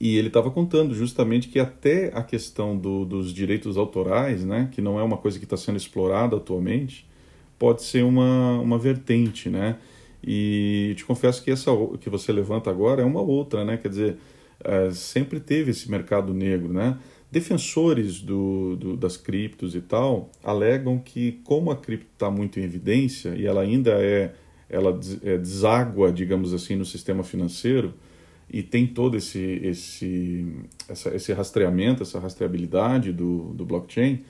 E 0.00 0.16
ele 0.16 0.28
estava 0.28 0.50
contando 0.50 0.94
justamente 0.94 1.48
que 1.48 1.58
até 1.58 2.12
a 2.14 2.22
questão 2.22 2.76
do, 2.76 3.04
dos 3.04 3.32
direitos 3.32 3.76
autorais, 3.76 4.44
né, 4.44 4.68
que 4.70 4.80
não 4.80 4.98
é 4.98 5.02
uma 5.02 5.16
coisa 5.16 5.38
que 5.38 5.44
está 5.44 5.56
sendo 5.56 5.76
explorada 5.76 6.36
atualmente, 6.36 7.04
pode 7.58 7.82
ser 7.82 8.04
uma, 8.04 8.60
uma 8.60 8.78
vertente, 8.78 9.50
né? 9.50 9.76
E 10.22 10.94
te 10.96 11.04
confesso 11.04 11.42
que 11.42 11.50
essa 11.50 11.70
que 12.00 12.08
você 12.08 12.32
levanta 12.32 12.70
agora 12.70 13.02
é 13.02 13.04
uma 13.04 13.20
outra, 13.20 13.64
né? 13.64 13.76
Quer 13.76 13.88
dizer, 13.88 14.16
é, 14.62 14.90
sempre 14.92 15.40
teve 15.40 15.70
esse 15.72 15.90
mercado 15.90 16.32
negro, 16.32 16.72
né? 16.72 16.98
Defensores 17.30 18.20
do, 18.20 18.76
do, 18.76 18.96
das 18.96 19.16
criptos 19.16 19.74
e 19.74 19.80
tal 19.80 20.30
alegam 20.42 20.98
que 20.98 21.40
como 21.44 21.70
a 21.70 21.76
cripto 21.76 22.06
está 22.12 22.30
muito 22.30 22.58
em 22.58 22.62
evidência 22.62 23.34
e 23.36 23.46
ela 23.46 23.60
ainda 23.62 23.90
é 23.92 24.34
ela 24.70 24.98
é, 25.24 25.38
deságua, 25.38 26.12
digamos 26.12 26.52
assim, 26.52 26.76
no 26.76 26.84
sistema 26.84 27.22
financeiro 27.22 27.94
e 28.50 28.62
tem 28.62 28.86
todo 28.86 29.16
esse 29.16 29.60
esse 29.62 30.46
essa, 30.88 31.14
esse 31.14 31.32
rastreamento, 31.32 32.02
essa 32.02 32.18
rastreabilidade 32.18 33.12
do, 33.12 33.52
do 33.54 33.64
blockchain, 33.64 34.24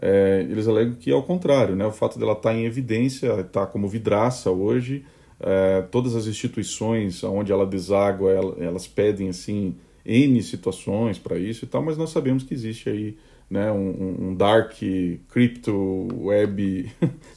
é, 0.00 0.46
eles 0.48 0.66
alegam 0.66 0.94
que 0.94 1.10
é 1.10 1.14
o 1.14 1.22
contrário, 1.22 1.76
né? 1.76 1.86
O 1.86 1.92
fato 1.92 2.18
dela 2.18 2.32
estar 2.32 2.50
tá 2.50 2.54
em 2.54 2.64
evidência, 2.64 3.28
estar 3.40 3.44
tá 3.44 3.66
como 3.66 3.88
vidraça 3.88 4.50
hoje, 4.50 5.04
é, 5.38 5.82
todas 5.90 6.14
as 6.16 6.26
instituições 6.26 7.22
onde 7.24 7.52
ela 7.52 7.66
deságua, 7.66 8.30
elas 8.58 8.86
pedem 8.86 9.28
assim 9.28 9.74
N 10.04 10.42
situações 10.42 11.18
para 11.18 11.38
isso 11.38 11.64
e 11.64 11.68
tal, 11.68 11.82
mas 11.82 11.96
nós 11.96 12.10
sabemos 12.10 12.42
que 12.42 12.54
existe 12.54 12.88
aí 12.88 13.16
né, 13.50 13.70
um, 13.72 14.30
um 14.30 14.34
dark 14.34 14.74
crypto 15.28 16.08
web 16.14 16.90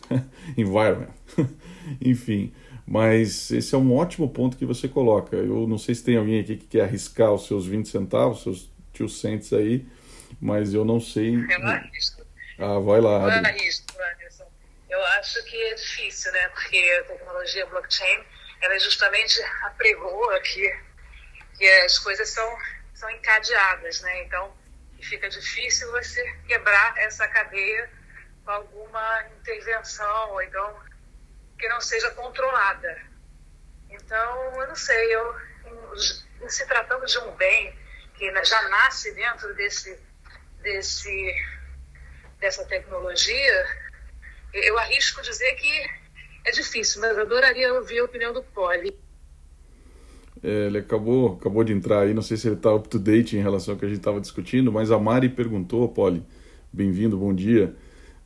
environment. 0.57 1.09
Enfim, 1.99 2.51
mas 2.85 3.49
esse 3.51 3.73
é 3.73 3.77
um 3.77 3.95
ótimo 3.95 4.29
ponto 4.29 4.57
que 4.57 4.65
você 4.65 4.87
coloca. 4.87 5.35
Eu 5.35 5.67
não 5.67 5.77
sei 5.77 5.95
se 5.95 6.03
tem 6.03 6.17
alguém 6.17 6.39
aqui 6.39 6.57
que 6.57 6.67
quer 6.67 6.81
arriscar 6.81 7.31
os 7.31 7.47
seus 7.47 7.65
20 7.65 7.87
centavos, 7.87 8.43
seus 8.43 8.69
tio 8.91 9.07
cents 9.07 9.53
aí, 9.53 9.85
mas 10.39 10.73
eu 10.73 10.83
não 10.83 10.99
sei. 10.99 11.35
Eu 11.35 11.67
arrisco. 11.67 12.25
Ah, 12.59 12.79
vai 12.79 13.01
lá. 13.01 13.23
Eu 13.23 13.45
arrisco, 13.45 13.95
Anderson. 13.99 14.45
Eu 14.89 15.03
acho 15.05 15.43
que 15.45 15.55
é 15.55 15.73
difícil, 15.73 16.31
né? 16.33 16.47
Porque 16.49 16.77
a 16.99 17.03
tecnologia 17.05 17.65
blockchain, 17.65 18.23
ela 18.61 18.77
justamente 18.79 19.41
apregou 19.63 20.29
que, 20.41 20.75
que 21.57 21.67
as 21.85 21.97
coisas 21.99 22.29
são, 22.29 22.57
são 22.93 23.09
encadeadas, 23.09 24.01
né? 24.01 24.23
Então, 24.23 24.53
fica 25.01 25.29
difícil 25.29 25.91
você 25.91 26.23
quebrar 26.47 26.97
essa 26.97 27.27
cadeia 27.27 27.89
com 28.45 28.51
alguma 28.51 29.23
intervenção, 29.39 30.31
ou 30.31 30.41
então 30.41 30.75
que 31.57 31.67
não 31.67 31.81
seja 31.81 32.11
controlada. 32.11 32.97
Então, 33.89 34.61
eu 34.61 34.67
não 34.67 34.75
sei, 34.75 35.15
eu, 35.15 35.35
em, 35.65 36.45
em 36.45 36.49
se 36.49 36.65
tratando 36.67 37.05
de 37.05 37.17
um 37.19 37.31
bem 37.35 37.73
que 38.15 38.45
já 38.45 38.69
nasce 38.69 39.13
dentro 39.13 39.53
desse, 39.55 39.99
desse, 40.61 41.35
dessa 42.39 42.65
tecnologia, 42.65 43.67
eu 44.53 44.77
arrisco 44.77 45.21
dizer 45.21 45.53
que 45.55 45.89
é 46.45 46.51
difícil, 46.51 47.01
mas 47.01 47.17
adoraria 47.17 47.73
ouvir 47.73 47.99
a 47.99 48.05
opinião 48.05 48.33
do 48.33 48.43
Poli. 48.43 48.97
É, 50.43 50.67
ele 50.67 50.79
acabou, 50.79 51.37
acabou 51.39 51.63
de 51.63 51.71
entrar 51.71 52.01
aí, 52.01 52.13
não 52.13 52.21
sei 52.21 52.35
se 52.35 52.47
ele 52.47 52.55
está 52.55 52.73
up 52.73 52.87
to 52.89 52.99
date 52.99 53.37
em 53.37 53.41
relação 53.41 53.73
ao 53.73 53.79
que 53.79 53.85
a 53.85 53.87
gente 53.87 53.99
estava 53.99 54.19
discutindo, 54.19 54.71
mas 54.71 54.91
a 54.91 54.99
Mari 54.99 55.29
perguntou, 55.29 55.87
Poli, 55.87 56.25
bem-vindo, 56.71 57.17
bom 57.17 57.33
dia, 57.33 57.73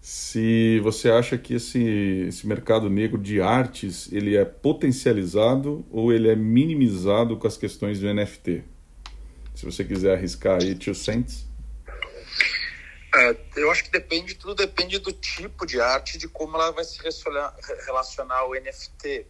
se 0.08 0.80
você 0.80 1.12
acha 1.12 1.38
que 1.38 1.56
esse, 1.56 1.84
esse 2.30 2.48
mercado 2.48 2.90
negro 2.90 3.18
de 3.18 3.42
artes 3.42 4.10
ele 4.10 4.38
é 4.38 4.46
potencializado 4.46 5.86
ou 5.92 6.14
ele 6.14 6.30
é 6.30 6.36
minimizado 6.36 7.36
com 7.36 7.46
as 7.46 7.58
questões 7.58 8.00
do 8.00 8.14
NFT. 8.14 8.64
Se 9.54 9.66
você 9.66 9.84
quiser 9.84 10.14
arriscar 10.14 10.62
aí, 10.62 10.76
tio 10.76 10.96
Cents. 10.96 11.46
É, 13.14 13.36
eu 13.58 13.70
acho 13.70 13.84
que 13.84 13.92
depende, 13.92 14.36
tudo 14.36 14.56
depende 14.56 14.98
do 14.98 15.12
tipo 15.12 15.66
de 15.66 15.82
arte, 15.82 16.18
de 16.18 16.30
como 16.30 16.56
ela 16.56 16.72
vai 16.72 16.86
se 16.86 16.98
relacionar 17.86 18.38
ao 18.38 18.52
NFT. 18.54 19.26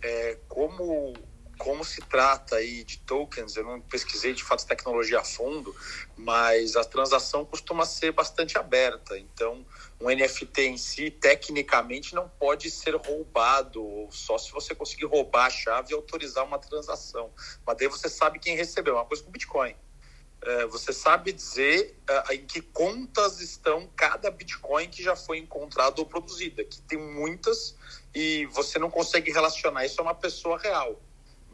É, 0.00 0.38
como 0.48 1.12
como 1.58 1.84
se 1.84 2.00
trata 2.02 2.56
aí 2.56 2.84
de 2.84 2.98
tokens, 2.98 3.56
eu 3.56 3.64
não 3.64 3.80
pesquisei 3.80 4.32
de 4.34 4.44
fato 4.44 4.66
tecnologia 4.66 5.20
a 5.20 5.24
fundo, 5.24 5.74
mas 6.16 6.76
a 6.76 6.84
transação 6.84 7.44
costuma 7.44 7.84
ser 7.84 8.12
bastante 8.12 8.58
aberta. 8.58 9.18
Então, 9.18 9.64
um 10.00 10.08
NFT 10.08 10.62
em 10.62 10.76
si, 10.76 11.10
tecnicamente, 11.10 12.14
não 12.14 12.28
pode 12.28 12.70
ser 12.70 12.94
roubado, 12.96 14.08
só 14.10 14.36
se 14.38 14.52
você 14.52 14.74
conseguir 14.74 15.06
roubar 15.06 15.46
a 15.46 15.50
chave 15.50 15.92
e 15.92 15.94
autorizar 15.94 16.44
uma 16.44 16.58
transação. 16.58 17.30
Mas 17.66 17.76
daí 17.76 17.88
você 17.88 18.08
sabe 18.08 18.38
quem 18.38 18.56
recebeu, 18.56 18.94
é 18.94 18.98
uma 18.98 19.06
coisa 19.06 19.22
com 19.22 19.30
Bitcoin. 19.30 19.74
É, 20.42 20.66
você 20.66 20.92
sabe 20.92 21.32
dizer 21.32 21.98
uh, 22.08 22.32
em 22.32 22.44
que 22.44 22.60
contas 22.60 23.40
estão 23.40 23.90
cada 23.96 24.30
Bitcoin 24.30 24.88
que 24.88 25.02
já 25.02 25.16
foi 25.16 25.38
encontrado 25.38 25.98
ou 26.00 26.06
produzido. 26.06 26.60
Aqui 26.60 26.80
tem 26.82 26.98
muitas 26.98 27.74
e 28.14 28.44
você 28.46 28.78
não 28.78 28.90
consegue 28.90 29.32
relacionar 29.32 29.86
isso 29.86 30.00
a 30.00 30.04
uma 30.04 30.14
pessoa 30.14 30.58
real 30.58 31.00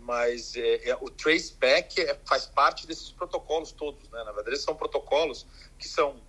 mas 0.03 0.57
é, 0.57 0.91
é, 0.91 0.99
o 1.01 1.09
traceback 1.09 2.01
é, 2.01 2.19
faz 2.27 2.47
parte 2.47 2.87
desses 2.87 3.11
protocolos 3.11 3.73
todos, 3.73 4.09
né? 4.11 4.23
Na 4.25 4.33
verdade, 4.33 4.59
são 4.59 4.75
protocolos 4.75 5.47
que 5.79 5.89
são 5.89 6.21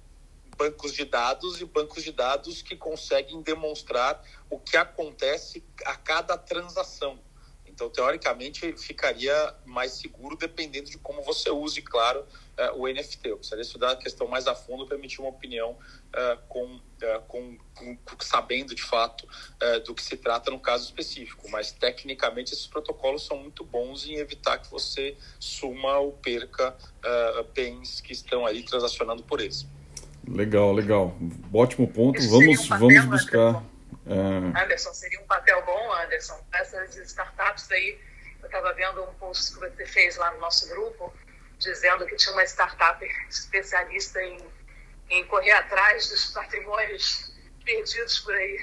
bancos 0.58 0.94
de 0.94 1.06
dados 1.06 1.60
e 1.60 1.66
bancos 1.66 2.04
de 2.04 2.12
dados 2.12 2.62
que 2.62 2.76
conseguem 2.76 3.42
demonstrar 3.42 4.22
o 4.50 4.60
que 4.60 4.78
acontece 4.78 5.64
a 5.86 5.96
cada 5.96 6.38
transação. 6.38 7.20
Então, 7.74 7.90
teoricamente, 7.90 8.72
ficaria 8.78 9.34
mais 9.66 9.94
seguro 9.94 10.38
dependendo 10.38 10.92
de 10.92 10.98
como 11.00 11.24
você 11.24 11.50
use, 11.50 11.82
claro, 11.82 12.20
uh, 12.22 12.80
o 12.80 12.88
NFT. 12.88 13.30
Eu 13.30 13.38
precisaria 13.38 13.64
estudar 13.64 13.92
a 13.94 13.96
questão 13.96 14.28
mais 14.28 14.46
a 14.46 14.54
fundo 14.54 14.86
para 14.86 14.96
emitir 14.96 15.20
uma 15.20 15.30
opinião 15.30 15.72
uh, 15.72 16.38
com, 16.48 16.76
uh, 16.76 17.22
com, 17.28 17.58
com, 17.74 17.98
sabendo 18.22 18.76
de 18.76 18.84
fato 18.84 19.28
do 19.86 19.96
que 19.96 20.04
se 20.04 20.18
trata 20.18 20.52
no 20.52 20.60
caso 20.60 20.86
específico. 20.86 21.50
Mas, 21.50 21.72
tecnicamente, 21.72 22.54
esses 22.54 22.68
protocolos 22.68 23.26
são 23.26 23.38
muito 23.38 23.64
bons 23.64 24.06
em 24.06 24.16
evitar 24.16 24.60
que 24.60 24.70
você 24.70 25.18
suma 25.40 25.98
ou 25.98 26.12
perca 26.12 26.76
bens 27.56 28.02
que 28.02 28.14
estão 28.14 28.46
ali 28.46 28.62
transacionando 28.62 29.24
por 29.24 29.42
eles. 29.42 29.66
Legal, 30.28 30.72
legal. 30.72 31.18
Ótimo 31.52 31.88
ponto. 31.88 32.22
vamos, 32.30 32.70
um 32.70 32.78
vamos 32.78 33.06
buscar. 33.06 33.64
É... 34.06 34.64
Anderson, 34.64 34.94
seria 34.94 35.20
um 35.22 35.26
papel 35.26 35.64
bom, 35.66 35.94
Anderson, 35.94 36.40
essas 36.54 36.96
startups 36.98 37.72
aí. 37.72 37.98
Eu 38.42 38.48
estava 38.48 38.74
vendo 38.74 39.02
um 39.04 39.14
post 39.16 39.54
que 39.54 39.60
você 39.60 39.86
fez 39.86 40.18
lá 40.18 40.32
no 40.34 40.40
nosso 40.40 40.68
grupo, 40.70 41.14
dizendo 41.58 42.06
que 42.06 42.16
tinha 42.18 42.34
uma 42.34 42.44
startup 42.44 43.06
especialista 43.30 44.22
em, 44.22 44.38
em 45.10 45.26
correr 45.26 45.52
atrás 45.52 46.10
dos 46.10 46.32
patrimônios 46.32 47.34
perdidos 47.64 48.20
por 48.20 48.34
aí. 48.34 48.60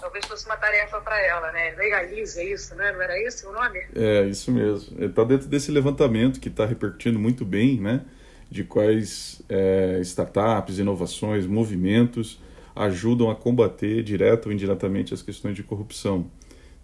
Talvez 0.00 0.24
fosse 0.24 0.46
uma 0.46 0.56
tarefa 0.56 1.00
para 1.00 1.20
ela, 1.20 1.50
né? 1.50 1.74
Legalize 1.76 2.40
isso, 2.40 2.74
né? 2.76 2.92
Não 2.92 3.02
era 3.02 3.20
isso 3.26 3.48
o 3.48 3.52
nome? 3.52 3.84
É, 3.96 4.22
isso 4.26 4.52
mesmo. 4.52 5.04
Está 5.04 5.24
dentro 5.24 5.48
desse 5.48 5.72
levantamento 5.72 6.38
que 6.38 6.48
está 6.48 6.64
repercutindo 6.64 7.18
muito 7.18 7.44
bem, 7.44 7.80
né? 7.80 8.04
De 8.48 8.62
quais 8.62 9.42
é, 9.48 9.98
startups, 10.02 10.78
inovações, 10.78 11.44
movimentos 11.46 12.40
ajudam 12.74 13.30
a 13.30 13.34
combater 13.34 14.02
direta 14.02 14.48
ou 14.48 14.52
indiretamente 14.52 15.14
as 15.14 15.22
questões 15.22 15.54
de 15.54 15.62
corrupção. 15.62 16.30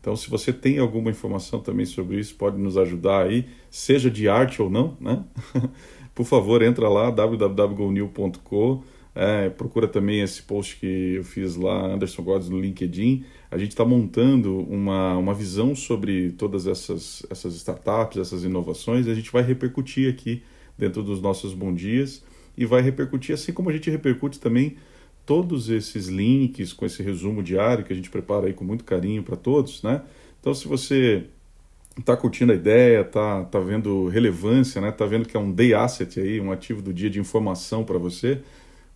Então, 0.00 0.14
se 0.14 0.30
você 0.30 0.52
tem 0.52 0.78
alguma 0.78 1.10
informação 1.10 1.58
também 1.58 1.84
sobre 1.84 2.20
isso, 2.20 2.36
pode 2.36 2.56
nos 2.58 2.76
ajudar 2.76 3.26
aí, 3.26 3.46
seja 3.68 4.08
de 4.08 4.28
arte 4.28 4.62
ou 4.62 4.70
não, 4.70 4.96
né? 5.00 5.24
Por 6.14 6.24
favor, 6.24 6.62
entra 6.62 6.88
lá, 6.88 7.10
www.gonil.com, 7.10 8.82
é, 9.14 9.50
procura 9.50 9.88
também 9.88 10.20
esse 10.20 10.42
post 10.42 10.76
que 10.76 11.14
eu 11.16 11.24
fiz 11.24 11.56
lá, 11.56 11.86
Anderson 11.86 12.22
Godes, 12.22 12.48
no 12.48 12.60
LinkedIn. 12.60 13.24
A 13.50 13.58
gente 13.58 13.70
está 13.70 13.84
montando 13.84 14.60
uma, 14.60 15.16
uma 15.16 15.34
visão 15.34 15.74
sobre 15.74 16.30
todas 16.30 16.66
essas, 16.66 17.26
essas 17.28 17.54
startups, 17.56 18.18
essas 18.18 18.44
inovações, 18.44 19.06
e 19.06 19.10
a 19.10 19.14
gente 19.14 19.32
vai 19.32 19.42
repercutir 19.42 20.08
aqui 20.08 20.42
dentro 20.78 21.02
dos 21.02 21.20
nossos 21.20 21.52
bom 21.52 21.74
dias, 21.74 22.22
e 22.56 22.64
vai 22.64 22.80
repercutir 22.80 23.34
assim 23.34 23.52
como 23.52 23.70
a 23.70 23.72
gente 23.72 23.90
repercute 23.90 24.38
também 24.38 24.76
todos 25.26 25.68
esses 25.68 26.06
links 26.06 26.72
com 26.72 26.86
esse 26.86 27.02
resumo 27.02 27.42
diário 27.42 27.84
que 27.84 27.92
a 27.92 27.96
gente 27.96 28.08
prepara 28.08 28.46
aí 28.46 28.54
com 28.54 28.64
muito 28.64 28.84
carinho 28.84 29.22
para 29.22 29.36
todos, 29.36 29.82
né? 29.82 30.02
Então, 30.40 30.54
se 30.54 30.68
você 30.68 31.24
está 31.98 32.16
curtindo 32.16 32.52
a 32.52 32.54
ideia, 32.54 33.00
está 33.00 33.44
tá 33.44 33.58
vendo 33.58 34.06
relevância, 34.06 34.80
né? 34.80 34.92
Tá 34.92 35.04
vendo 35.04 35.26
que 35.26 35.36
é 35.36 35.40
um 35.40 35.50
day 35.50 35.74
asset 35.74 36.20
aí, 36.20 36.40
um 36.40 36.52
ativo 36.52 36.80
do 36.80 36.94
dia 36.94 37.10
de 37.10 37.18
informação 37.18 37.82
para 37.82 37.98
você, 37.98 38.40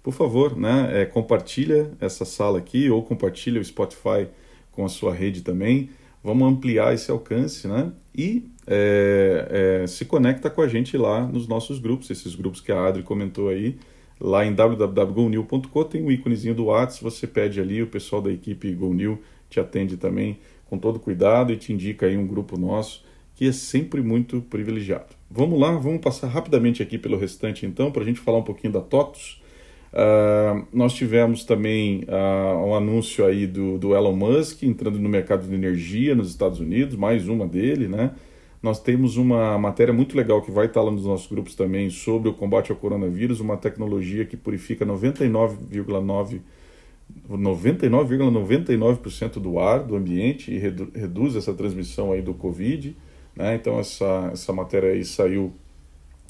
por 0.02 0.14
favor, 0.14 0.56
né? 0.56 1.02
É, 1.02 1.04
compartilha 1.04 1.90
essa 2.00 2.24
sala 2.24 2.58
aqui 2.58 2.88
ou 2.88 3.02
compartilha 3.02 3.60
o 3.60 3.64
Spotify 3.64 4.28
com 4.70 4.84
a 4.84 4.88
sua 4.88 5.12
rede 5.12 5.42
também. 5.42 5.90
Vamos 6.22 6.46
ampliar 6.46 6.94
esse 6.94 7.10
alcance, 7.10 7.66
né? 7.66 7.90
E 8.14 8.48
é, 8.66 9.82
é, 9.82 9.86
se 9.86 10.04
conecta 10.04 10.48
com 10.48 10.62
a 10.62 10.68
gente 10.68 10.96
lá 10.96 11.26
nos 11.26 11.48
nossos 11.48 11.78
grupos, 11.78 12.08
esses 12.10 12.36
grupos 12.36 12.60
que 12.60 12.70
a 12.70 12.86
Adri 12.86 13.02
comentou 13.02 13.48
aí, 13.48 13.76
Lá 14.20 14.44
em 14.44 14.52
www.gonil.com 14.52 15.84
tem 15.84 16.02
um 16.02 16.10
íconezinho 16.10 16.54
do 16.54 16.66
WhatsApp, 16.66 17.02
você 17.02 17.26
pede 17.26 17.60
ali, 17.60 17.82
o 17.82 17.86
pessoal 17.86 18.20
da 18.20 18.30
equipe 18.30 18.70
GoNil 18.74 19.20
te 19.48 19.58
atende 19.58 19.96
também 19.96 20.38
com 20.66 20.78
todo 20.78 21.00
cuidado 21.00 21.52
e 21.52 21.56
te 21.56 21.72
indica 21.72 22.06
aí 22.06 22.16
um 22.16 22.26
grupo 22.26 22.58
nosso 22.58 23.02
que 23.34 23.48
é 23.48 23.52
sempre 23.52 24.02
muito 24.02 24.42
privilegiado. 24.42 25.16
Vamos 25.30 25.58
lá, 25.58 25.72
vamos 25.72 26.02
passar 26.02 26.26
rapidamente 26.28 26.82
aqui 26.82 26.98
pelo 26.98 27.16
restante 27.16 27.64
então, 27.64 27.90
para 27.90 28.02
a 28.02 28.04
gente 28.04 28.20
falar 28.20 28.36
um 28.36 28.42
pouquinho 28.42 28.74
da 28.74 28.82
TOTUS. 28.82 29.40
Uh, 29.92 30.66
nós 30.72 30.92
tivemos 30.92 31.44
também 31.44 32.04
uh, 32.04 32.66
um 32.66 32.74
anúncio 32.74 33.24
aí 33.24 33.46
do, 33.46 33.78
do 33.78 33.94
Elon 33.94 34.14
Musk 34.14 34.62
entrando 34.62 34.98
no 34.98 35.08
mercado 35.08 35.48
de 35.48 35.54
energia 35.54 36.14
nos 36.14 36.28
Estados 36.28 36.60
Unidos, 36.60 36.96
mais 36.96 37.26
uma 37.26 37.46
dele, 37.46 37.88
né? 37.88 38.10
Nós 38.62 38.78
temos 38.78 39.16
uma 39.16 39.58
matéria 39.58 39.92
muito 39.92 40.16
legal 40.16 40.42
que 40.42 40.50
vai 40.50 40.66
estar 40.66 40.82
lá 40.82 40.90
nos 40.90 41.06
nossos 41.06 41.26
grupos 41.26 41.54
também 41.54 41.88
sobre 41.88 42.28
o 42.28 42.34
combate 42.34 42.70
ao 42.70 42.76
coronavírus, 42.76 43.40
uma 43.40 43.56
tecnologia 43.56 44.26
que 44.26 44.36
purifica 44.36 44.84
99,9 44.84 46.40
99,99% 47.28 49.40
do 49.40 49.58
ar 49.58 49.82
do 49.82 49.96
ambiente 49.96 50.52
e 50.52 50.58
redu 50.58 50.88
reduz 50.94 51.34
essa 51.36 51.52
transmissão 51.52 52.12
aí 52.12 52.22
do 52.22 52.34
Covid. 52.34 52.96
Né? 53.34 53.54
Então 53.54 53.78
essa, 53.78 54.30
essa 54.32 54.52
matéria 54.52 54.90
aí 54.90 55.04
saiu, 55.04 55.52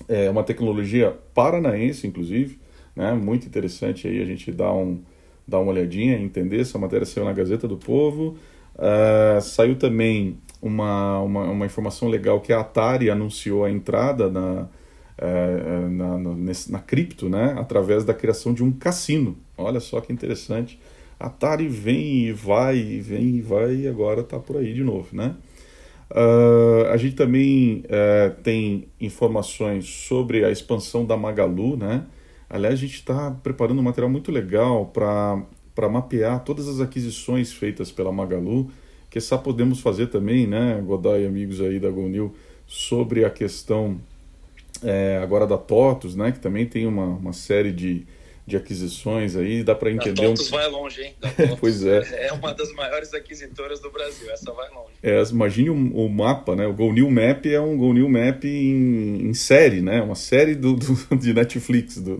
é 0.08 0.30
uma 0.30 0.42
tecnologia 0.42 1.16
paranaense, 1.34 2.06
inclusive, 2.06 2.58
né? 2.94 3.12
muito 3.12 3.46
interessante 3.46 4.08
aí 4.08 4.22
a 4.22 4.24
gente 4.24 4.50
dar, 4.52 4.72
um, 4.72 5.00
dar 5.46 5.60
uma 5.60 5.72
olhadinha, 5.72 6.18
entender. 6.18 6.60
Essa 6.60 6.78
matéria 6.78 7.06
saiu 7.06 7.24
na 7.24 7.32
Gazeta 7.32 7.68
do 7.68 7.76
Povo. 7.76 8.36
Uh, 8.74 9.40
saiu 9.40 9.76
também 9.76 10.38
uma, 10.60 11.20
uma, 11.20 11.44
uma, 11.44 11.66
informação 11.66 12.08
legal 12.08 12.40
que 12.40 12.52
a 12.52 12.60
Atari 12.60 13.10
anunciou 13.10 13.64
a 13.64 13.70
entrada 13.70 14.30
na, 14.30 14.68
é, 15.16 15.88
na, 15.88 16.18
na, 16.18 16.34
nesse, 16.34 16.70
na 16.70 16.78
cripto, 16.78 17.28
né, 17.28 17.54
através 17.58 18.04
da 18.04 18.14
criação 18.14 18.52
de 18.52 18.62
um 18.62 18.70
cassino. 18.70 19.36
Olha 19.56 19.80
só 19.80 20.00
que 20.00 20.12
interessante. 20.12 20.78
Atari 21.18 21.68
vem 21.68 22.26
e 22.26 22.32
vai, 22.32 22.78
e 22.78 23.00
vem 23.00 23.36
e 23.36 23.40
vai, 23.40 23.74
e 23.74 23.88
agora 23.88 24.20
está 24.22 24.38
por 24.38 24.56
aí 24.56 24.72
de 24.72 24.82
novo, 24.82 25.08
né? 25.12 25.34
Uh, 26.10 26.88
a 26.90 26.96
gente 26.96 27.14
também 27.14 27.84
uh, 27.84 28.34
tem 28.42 28.88
informações 29.00 29.86
sobre 29.86 30.44
a 30.44 30.50
expansão 30.50 31.04
da 31.04 31.16
Magalu, 31.16 31.76
né? 31.76 32.04
Aliás, 32.48 32.74
a 32.74 32.78
gente 32.78 32.94
está 32.94 33.30
preparando 33.30 33.78
um 33.78 33.82
material 33.82 34.10
muito 34.10 34.32
legal 34.32 34.86
para 34.86 35.88
mapear 35.88 36.42
todas 36.42 36.66
as 36.66 36.80
aquisições 36.80 37.52
feitas 37.52 37.92
pela 37.92 38.10
Magalu 38.10 38.70
que 39.10 39.20
só 39.20 39.36
podemos 39.36 39.80
fazer 39.80 40.06
também, 40.06 40.46
né, 40.46 40.80
Godoy 40.86 41.24
e 41.24 41.26
amigos 41.26 41.60
aí 41.60 41.80
da 41.80 41.90
Gonil, 41.90 42.32
sobre 42.66 43.24
a 43.24 43.30
questão 43.30 44.00
é, 44.82 45.18
agora 45.22 45.46
da 45.46 45.58
TOTUS, 45.58 46.14
né, 46.14 46.30
que 46.30 46.38
também 46.38 46.64
tem 46.64 46.86
uma, 46.86 47.06
uma 47.06 47.32
série 47.32 47.72
de, 47.72 48.06
de 48.50 48.56
aquisições 48.56 49.36
aí, 49.36 49.62
dá 49.62 49.74
para 49.74 49.90
entender... 49.90 50.24
A 50.24 50.28
TOTUS 50.28 50.48
um... 50.48 50.50
vai 50.50 50.68
longe, 50.68 51.02
hein? 51.02 51.14
pois 51.60 51.84
é. 51.84 52.26
É 52.26 52.32
uma 52.32 52.52
das 52.52 52.72
maiores 52.74 53.14
aquisitoras 53.14 53.80
do 53.80 53.90
Brasil, 53.90 54.30
essa 54.30 54.52
vai 54.52 54.68
longe. 54.70 54.90
É, 55.02 55.22
imagine 55.22 55.70
o, 55.70 55.74
o 55.74 56.08
mapa, 56.08 56.54
né, 56.54 56.66
o 56.66 56.74
Go 56.74 56.92
New 56.92 57.10
Map 57.10 57.46
é 57.46 57.60
um 57.60 57.76
Go 57.76 57.92
New 57.92 58.08
Map 58.08 58.44
em, 58.44 59.28
em 59.28 59.34
série, 59.34 59.80
né, 59.80 60.02
uma 60.02 60.14
série 60.14 60.54
do, 60.54 60.74
do 60.74 60.94
de 61.16 61.32
Netflix 61.32 61.98
do, 61.98 62.18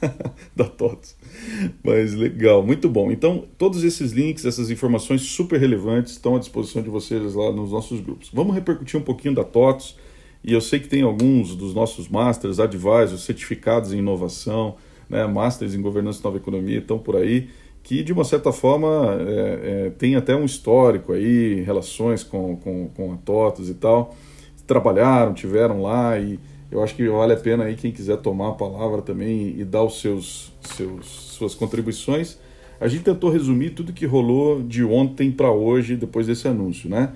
da 0.54 0.64
TOTUS. 0.64 1.16
Mas 1.82 2.14
legal, 2.14 2.62
muito 2.62 2.88
bom. 2.88 3.10
Então, 3.10 3.46
todos 3.58 3.82
esses 3.82 4.12
links, 4.12 4.44
essas 4.44 4.70
informações 4.70 5.22
super 5.22 5.58
relevantes 5.58 6.12
estão 6.12 6.36
à 6.36 6.38
disposição 6.38 6.82
de 6.82 6.90
vocês 6.90 7.34
lá 7.34 7.50
nos 7.50 7.72
nossos 7.72 8.00
grupos. 8.00 8.30
Vamos 8.32 8.54
repercutir 8.54 8.98
um 8.98 9.02
pouquinho 9.02 9.34
da 9.34 9.44
TOTS. 9.44 9.96
E 10.44 10.52
eu 10.52 10.60
sei 10.60 10.80
que 10.80 10.88
tem 10.88 11.02
alguns 11.02 11.54
dos 11.54 11.72
nossos 11.72 12.08
masters, 12.08 12.58
advisors, 12.58 13.22
certificados 13.22 13.92
em 13.92 13.98
inovação, 13.98 14.76
né, 15.12 15.26
masters 15.26 15.74
em 15.74 15.82
governança 15.82 16.20
e 16.20 16.24
nova 16.24 16.38
economia, 16.38 16.78
estão 16.78 16.98
por 16.98 17.16
aí, 17.16 17.50
que 17.82 18.02
de 18.02 18.12
uma 18.12 18.24
certa 18.24 18.50
forma 18.50 19.18
é, 19.20 19.86
é, 19.86 19.90
tem 19.90 20.16
até 20.16 20.34
um 20.34 20.44
histórico 20.44 21.12
aí, 21.12 21.60
relações 21.60 22.24
com, 22.24 22.56
com, 22.56 22.88
com 22.88 23.12
a 23.12 23.16
TOTS 23.16 23.68
e 23.68 23.74
tal. 23.74 24.16
Trabalharam, 24.66 25.34
tiveram 25.34 25.82
lá 25.82 26.18
e 26.18 26.38
Eu 26.70 26.82
acho 26.82 26.94
que 26.94 27.06
vale 27.06 27.34
a 27.34 27.36
pena 27.36 27.64
aí 27.64 27.74
quem 27.74 27.92
quiser 27.92 28.16
tomar 28.18 28.50
a 28.50 28.52
palavra 28.52 29.02
também 29.02 29.54
e 29.58 29.64
dar 29.64 29.82
os 29.82 30.00
seus, 30.00 30.52
seus 30.62 31.06
suas 31.42 31.54
contribuições. 31.54 32.38
A 32.80 32.88
gente 32.88 33.02
tentou 33.02 33.30
resumir 33.30 33.70
tudo 33.70 33.92
que 33.92 34.06
rolou 34.06 34.62
de 34.62 34.82
ontem 34.84 35.30
para 35.30 35.50
hoje 35.50 35.96
depois 35.96 36.26
desse 36.26 36.48
anúncio, 36.48 36.88
né? 36.88 37.12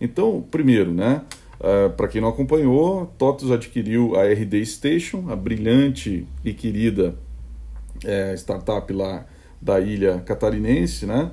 Então, 0.00 0.44
primeiro, 0.50 0.92
né? 0.92 1.22
Uh, 1.60 1.86
ah, 1.86 1.88
para 1.90 2.06
quem 2.06 2.20
não 2.20 2.28
acompanhou, 2.28 3.06
TOTUS 3.18 3.50
adquiriu 3.50 4.14
a 4.14 4.24
RD 4.24 4.64
Station, 4.64 5.24
a 5.28 5.34
brilhante 5.34 6.26
e 6.44 6.52
querida 6.52 7.16
é, 8.04 8.34
startup 8.34 8.92
lá 8.92 9.26
da 9.60 9.80
ilha 9.80 10.20
catarinense, 10.20 11.06
né? 11.06 11.30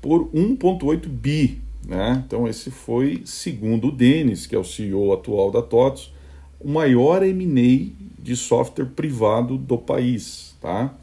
Por 0.00 0.28
1,8 0.32 1.08
bi. 1.08 1.60
Né? 1.86 2.22
Então, 2.26 2.48
esse 2.48 2.70
foi, 2.70 3.22
segundo 3.26 3.88
o 3.88 3.92
Denis, 3.92 4.46
que 4.46 4.54
é 4.54 4.58
o 4.58 4.64
CEO 4.64 5.12
atual 5.12 5.50
da 5.50 5.60
TOTUS, 5.60 6.12
o 6.58 6.68
maior 6.68 7.22
M&A 7.22 7.92
de 8.22 8.36
software 8.36 8.86
privado 8.86 9.58
do 9.58 9.76
país, 9.76 10.56
tá? 10.60 10.94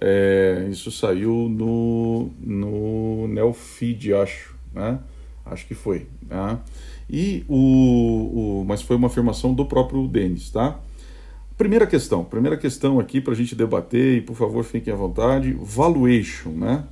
É, 0.00 0.68
isso 0.70 0.92
saiu 0.92 1.48
no, 1.48 2.30
no 2.40 3.26
Neofeed, 3.26 4.14
acho, 4.14 4.54
né? 4.72 5.00
Acho 5.44 5.66
que 5.66 5.74
foi, 5.74 6.06
né? 6.22 6.58
E 7.10 7.44
o, 7.48 8.60
o, 8.60 8.64
mas 8.64 8.82
foi 8.82 8.94
uma 8.94 9.08
afirmação 9.08 9.52
do 9.52 9.64
próprio 9.64 10.06
Denis, 10.06 10.50
tá? 10.50 10.78
Primeira 11.58 11.86
questão, 11.86 12.24
primeira 12.24 12.56
questão 12.56 13.00
aqui 13.00 13.20
para 13.20 13.34
a 13.34 13.36
gente 13.36 13.54
debater 13.54 14.18
e 14.18 14.20
por 14.20 14.36
favor 14.36 14.64
fiquem 14.64 14.92
à 14.92 14.96
vontade, 14.96 15.52
valuation, 15.60 16.50
né? 16.50 16.84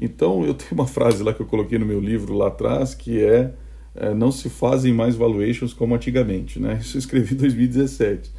Então 0.00 0.44
eu 0.44 0.54
tenho 0.54 0.72
uma 0.72 0.86
frase 0.86 1.22
lá 1.22 1.32
que 1.34 1.40
eu 1.40 1.46
coloquei 1.46 1.78
no 1.78 1.86
meu 1.86 2.00
livro 2.00 2.34
lá 2.34 2.48
atrás 2.48 2.94
que 2.94 3.22
é 3.22 3.52
é, 3.94 4.14
não 4.14 4.30
se 4.30 4.48
fazem 4.48 4.92
mais 4.92 5.16
valuations 5.16 5.72
como 5.74 5.94
antigamente. 5.94 6.60
Né? 6.60 6.78
Isso 6.80 6.96
eu 6.96 7.00
escrevi 7.00 7.34
em 7.34 7.38
2017. 7.38 8.30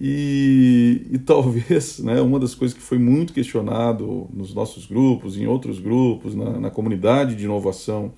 E, 0.00 1.06
e 1.10 1.18
talvez 1.18 1.98
né, 2.00 2.20
uma 2.20 2.38
das 2.38 2.54
coisas 2.54 2.76
que 2.76 2.82
foi 2.82 2.98
muito 2.98 3.32
questionado 3.32 4.28
nos 4.32 4.54
nossos 4.54 4.86
grupos, 4.86 5.36
em 5.36 5.46
outros 5.46 5.78
grupos, 5.78 6.34
na, 6.34 6.58
na 6.58 6.70
comunidade 6.70 7.34
de 7.34 7.44
inovação 7.44 8.12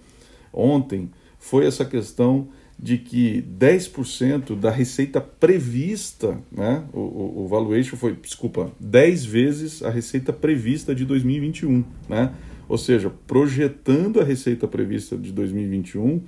ontem, 0.52 1.10
foi 1.38 1.66
essa 1.66 1.84
questão 1.84 2.48
de 2.82 2.96
que 2.96 3.42
10% 3.58 4.58
da 4.58 4.70
receita 4.70 5.20
prevista, 5.20 6.38
né, 6.50 6.82
o, 6.94 7.00
o, 7.00 7.44
o, 7.44 7.46
valuation 7.46 7.94
foi, 7.94 8.14
desculpa, 8.14 8.72
10 8.80 9.24
vezes 9.26 9.82
a 9.82 9.90
receita 9.90 10.32
prevista 10.32 10.94
de 10.94 11.04
2021, 11.04 11.84
né? 12.08 12.32
Ou 12.66 12.78
seja, 12.78 13.12
projetando 13.26 14.20
a 14.20 14.24
receita 14.24 14.66
prevista 14.66 15.16
de 15.18 15.30
2021, 15.30 16.22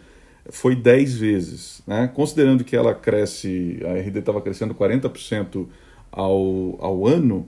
foi 0.50 0.74
10 0.74 1.16
vezes. 1.16 1.82
Né? 1.86 2.10
Considerando 2.12 2.64
que 2.64 2.74
ela 2.74 2.94
cresce, 2.94 3.78
a 3.84 3.92
RD 4.00 4.18
estava 4.18 4.40
crescendo 4.40 4.74
40% 4.74 5.66
ao, 6.10 6.76
ao 6.80 7.06
ano, 7.06 7.46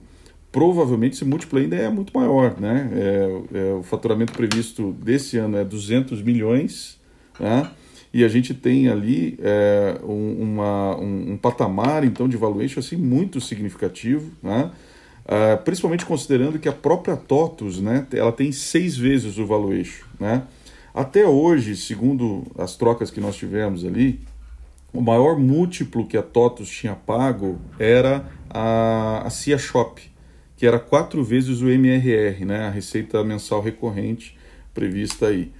provavelmente 0.49 1.15
esse 1.15 1.25
múltiplo 1.25 1.59
ainda 1.59 1.75
é 1.75 1.89
muito 1.89 2.17
maior. 2.17 2.57
Né? 2.57 2.89
É, 2.93 3.59
é, 3.59 3.73
o 3.73 3.83
faturamento 3.83 4.31
previsto 4.31 4.93
desse 4.93 5.37
ano 5.37 5.57
é 5.57 5.65
200 5.65 6.21
milhões, 6.21 6.97
né? 7.37 7.69
E 8.15 8.23
a 8.23 8.29
gente 8.29 8.53
tem 8.53 8.87
ali 8.87 9.37
é, 9.41 9.99
um, 10.01 10.41
uma, 10.41 10.97
um, 10.97 11.33
um, 11.33 11.37
patamar 11.37 12.05
então 12.05 12.29
de 12.29 12.37
valuation 12.37 12.79
assim, 12.79 12.95
muito 12.95 13.41
significativo, 13.41 14.31
né? 14.41 14.71
Uh, 15.25 15.61
principalmente 15.65 16.05
considerando 16.05 16.57
que 16.57 16.69
a 16.69 16.71
própria 16.71 17.17
TOTUS 17.17 17.81
né, 17.81 18.07
ela 18.13 18.31
tem 18.31 18.53
seis 18.53 18.95
vezes 18.95 19.37
o 19.37 19.45
valuation. 19.45 20.05
Né? 20.17 20.43
Até 20.93 21.25
hoje, 21.27 21.75
segundo 21.75 22.43
as 22.57 22.77
trocas 22.77 23.11
que 23.11 23.19
nós 23.19 23.35
tivemos 23.35 23.83
ali, 23.83 24.21
o 24.93 25.01
maior 25.01 25.37
múltiplo 25.37 26.07
que 26.07 26.15
a 26.15 26.23
TOTUS 26.23 26.69
tinha 26.69 26.95
pago 26.95 27.59
era 27.77 28.25
a, 28.49 29.23
a 29.25 29.29
CIA 29.29 29.57
Shop, 29.57 30.01
que 30.55 30.65
era 30.65 30.79
quatro 30.79 31.21
vezes 31.21 31.61
o 31.61 31.69
MRR, 31.69 32.45
né, 32.45 32.67
a 32.67 32.69
receita 32.69 33.21
mensal 33.25 33.61
recorrente 33.61 34.37
prevista 34.73 35.27
aí. 35.27 35.51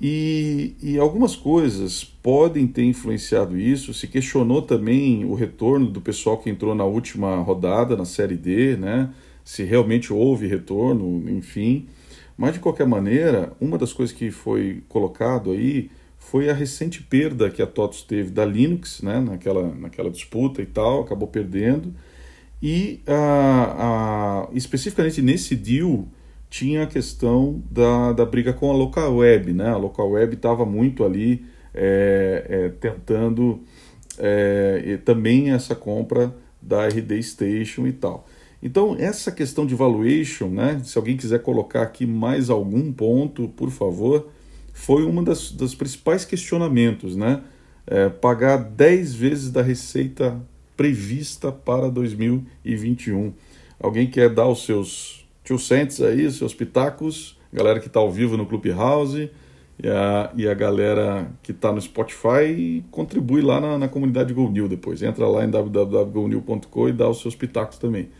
E, 0.00 0.76
e, 0.80 0.96
algumas 0.96 1.34
coisas 1.34 2.04
podem 2.04 2.68
ter 2.68 2.84
influenciado 2.84 3.58
isso. 3.58 3.92
Se 3.92 4.06
questionou 4.06 4.62
também 4.62 5.24
o 5.24 5.34
retorno 5.34 5.86
do 5.90 6.00
pessoal 6.00 6.38
que 6.38 6.48
entrou 6.48 6.72
na 6.74 6.84
última 6.84 7.36
rodada, 7.38 7.96
na 7.96 8.04
Série 8.04 8.36
D, 8.36 8.76
né? 8.76 9.10
se 9.48 9.64
realmente 9.64 10.12
houve 10.12 10.46
retorno, 10.46 11.28
enfim. 11.30 11.88
Mas, 12.36 12.52
de 12.52 12.60
qualquer 12.60 12.86
maneira, 12.86 13.52
uma 13.58 13.78
das 13.78 13.94
coisas 13.94 14.14
que 14.14 14.30
foi 14.30 14.82
colocado 14.88 15.52
aí 15.52 15.90
foi 16.18 16.50
a 16.50 16.52
recente 16.52 17.02
perda 17.02 17.48
que 17.48 17.62
a 17.62 17.66
TOTOS 17.66 18.02
teve 18.02 18.30
da 18.30 18.44
Linux, 18.44 19.00
né, 19.00 19.18
naquela, 19.18 19.74
naquela 19.74 20.10
disputa 20.10 20.60
e 20.60 20.66
tal, 20.66 21.00
acabou 21.00 21.26
perdendo. 21.26 21.94
E 22.62 23.00
a, 23.06 24.50
especificamente 24.52 25.22
nesse 25.22 25.56
deal 25.56 26.06
tinha 26.50 26.84
a 26.84 26.86
questão 26.86 27.62
da, 27.70 28.12
da 28.12 28.24
briga 28.24 28.52
com 28.52 28.70
a 28.70 28.74
local 28.74 29.16
web. 29.16 29.52
Né? 29.52 29.68
A 29.68 29.76
local 29.76 30.10
web 30.10 30.34
estava 30.34 30.64
muito 30.64 31.04
ali 31.04 31.44
é, 31.74 32.46
é, 32.48 32.68
tentando 32.68 33.60
é, 34.18 34.98
também 35.04 35.50
essa 35.50 35.74
compra 35.74 36.34
da 36.60 36.86
RD 36.86 37.22
Station 37.22 37.86
e 37.86 37.92
tal. 37.92 38.26
Então, 38.62 38.96
essa 38.98 39.30
questão 39.30 39.64
de 39.64 39.74
valuation, 39.74 40.48
né, 40.48 40.80
se 40.82 40.98
alguém 40.98 41.16
quiser 41.16 41.40
colocar 41.40 41.82
aqui 41.82 42.04
mais 42.04 42.50
algum 42.50 42.92
ponto, 42.92 43.48
por 43.48 43.70
favor, 43.70 44.28
foi 44.72 45.04
uma 45.04 45.22
das, 45.22 45.52
das 45.52 45.74
principais 45.74 46.24
questionamentos, 46.24 47.14
né? 47.14 47.42
É, 47.86 48.08
pagar 48.08 48.56
10 48.58 49.14
vezes 49.14 49.50
da 49.50 49.62
receita 49.62 50.40
prevista 50.76 51.50
para 51.50 51.88
2021. 51.88 53.32
Alguém 53.80 54.08
quer 54.10 54.28
dar 54.28 54.46
os 54.46 54.64
seus 54.64 55.26
two 55.48 55.58
cents 55.58 56.02
aí, 56.02 56.30
seus 56.30 56.52
pitacos? 56.52 57.38
Galera 57.50 57.80
que 57.80 57.86
está 57.86 57.98
ao 57.98 58.12
vivo 58.12 58.36
no 58.36 58.44
Clubhouse 58.44 59.30
e 59.82 59.88
a, 59.88 60.30
e 60.36 60.46
a 60.46 60.52
galera 60.52 61.32
que 61.42 61.52
está 61.52 61.72
no 61.72 61.80
Spotify 61.80 62.84
contribui 62.90 63.40
lá 63.40 63.58
na, 63.58 63.78
na 63.78 63.88
comunidade 63.88 64.34
GoNew 64.34 64.68
depois. 64.68 65.02
Entra 65.02 65.26
lá 65.26 65.42
em 65.42 65.50
www.gonew.com 65.50 66.88
e 66.88 66.92
dá 66.92 67.08
os 67.08 67.22
seus 67.22 67.34
pitacos 67.34 67.78
também. 67.78 68.10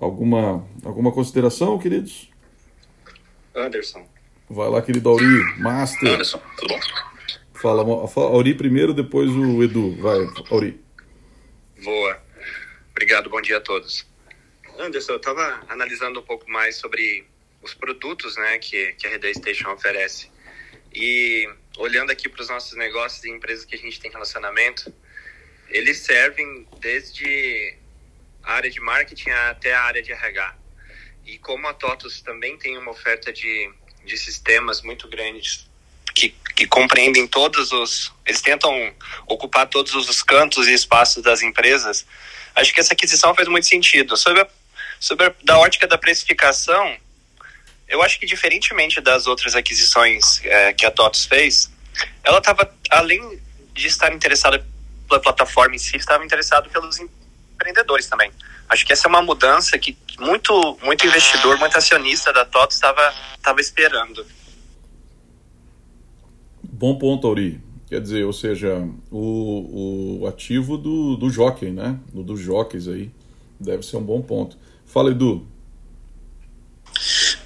Alguma, 0.00 0.66
alguma 0.82 1.12
consideração, 1.12 1.78
queridos? 1.78 2.30
Anderson. 3.54 4.06
Vai 4.48 4.70
lá, 4.70 4.80
querido 4.80 5.10
Auri, 5.10 5.60
Master. 5.60 6.14
Anderson, 6.14 6.40
tudo 6.58 6.74
bom? 6.74 6.80
Fala, 7.52 8.08
fala 8.08 8.26
Auri 8.30 8.54
primeiro, 8.54 8.94
depois 8.94 9.30
o 9.30 9.62
Edu. 9.62 9.94
Vai, 10.00 10.18
Auri. 10.50 10.80
Boa. 11.84 12.18
Obrigado, 12.90 13.28
bom 13.28 13.40
dia 13.42 13.58
a 13.58 13.60
todos. 13.60 14.11
Anderson, 14.78 15.12
eu 15.12 15.16
estava 15.16 15.62
analisando 15.68 16.20
um 16.20 16.22
pouco 16.22 16.48
mais 16.50 16.76
sobre 16.76 17.26
os 17.62 17.74
produtos 17.74 18.36
né, 18.36 18.58
que, 18.58 18.92
que 18.94 19.06
a 19.06 19.10
Rede 19.10 19.34
Station 19.34 19.70
oferece. 19.70 20.30
E 20.94 21.48
olhando 21.78 22.10
aqui 22.10 22.28
para 22.28 22.42
os 22.42 22.48
nossos 22.48 22.76
negócios 22.76 23.24
e 23.24 23.30
empresas 23.30 23.64
que 23.64 23.74
a 23.74 23.78
gente 23.78 24.00
tem 24.00 24.10
relacionamento, 24.10 24.92
eles 25.68 25.98
servem 25.98 26.66
desde 26.80 27.76
a 28.42 28.54
área 28.54 28.70
de 28.70 28.80
marketing 28.80 29.30
até 29.30 29.72
a 29.72 29.82
área 29.82 30.02
de 30.02 30.12
RH. 30.12 30.56
E 31.24 31.38
como 31.38 31.68
a 31.68 31.74
TOTUS 31.74 32.20
também 32.20 32.58
tem 32.58 32.76
uma 32.76 32.90
oferta 32.90 33.32
de, 33.32 33.70
de 34.04 34.16
sistemas 34.16 34.82
muito 34.82 35.08
grandes 35.08 35.70
que, 36.14 36.34
que 36.54 36.66
compreendem 36.66 37.26
todos 37.26 37.72
os. 37.72 38.12
Eles 38.26 38.40
tentam 38.40 38.94
ocupar 39.26 39.68
todos 39.68 39.94
os 39.94 40.22
cantos 40.22 40.68
e 40.68 40.72
espaços 40.72 41.22
das 41.22 41.42
empresas, 41.42 42.06
acho 42.54 42.72
que 42.72 42.80
essa 42.80 42.92
aquisição 42.92 43.34
faz 43.34 43.48
muito 43.48 43.66
sentido. 43.66 44.16
Sobre 44.16 44.42
a, 44.42 44.48
sobre 45.02 45.26
a, 45.26 45.34
da 45.42 45.58
ótica 45.58 45.88
da 45.88 45.98
precificação, 45.98 46.96
eu 47.88 48.00
acho 48.02 48.20
que 48.20 48.24
diferentemente 48.24 49.00
das 49.00 49.26
outras 49.26 49.56
aquisições 49.56 50.40
é, 50.44 50.72
que 50.72 50.86
a 50.86 50.92
TOTUS 50.92 51.24
fez, 51.24 51.72
ela 52.22 52.38
estava, 52.38 52.72
além 52.88 53.40
de 53.74 53.88
estar 53.88 54.14
interessada 54.14 54.64
pela 55.08 55.20
plataforma 55.20 55.74
em 55.74 55.78
si, 55.78 55.96
estava 55.96 56.24
interessada 56.24 56.68
pelos 56.68 57.00
empreendedores 57.00 58.06
também. 58.06 58.30
Acho 58.68 58.86
que 58.86 58.92
essa 58.92 59.08
é 59.08 59.10
uma 59.10 59.20
mudança 59.20 59.76
que 59.76 59.98
muito, 60.20 60.78
muito 60.84 61.04
investidor, 61.04 61.58
muito 61.58 61.76
acionista 61.76 62.32
da 62.32 62.44
TOTO 62.44 62.72
estava 62.72 63.12
estava 63.36 63.60
esperando. 63.60 64.24
Bom 66.62 66.96
ponto, 66.96 67.26
Auri. 67.26 67.60
Quer 67.88 68.00
dizer, 68.00 68.24
ou 68.24 68.32
seja, 68.32 68.88
o, 69.10 70.20
o 70.20 70.26
ativo 70.28 70.78
do, 70.78 71.16
do 71.16 71.28
jockey, 71.28 71.70
né? 71.70 71.98
Do, 72.12 72.22
dos 72.22 72.40
jockeys 72.40 72.86
aí. 72.86 73.10
Deve 73.58 73.82
ser 73.82 73.96
um 73.96 74.02
bom 74.02 74.22
ponto. 74.22 74.56
Fala, 74.92 75.10
Edu. 75.10 75.46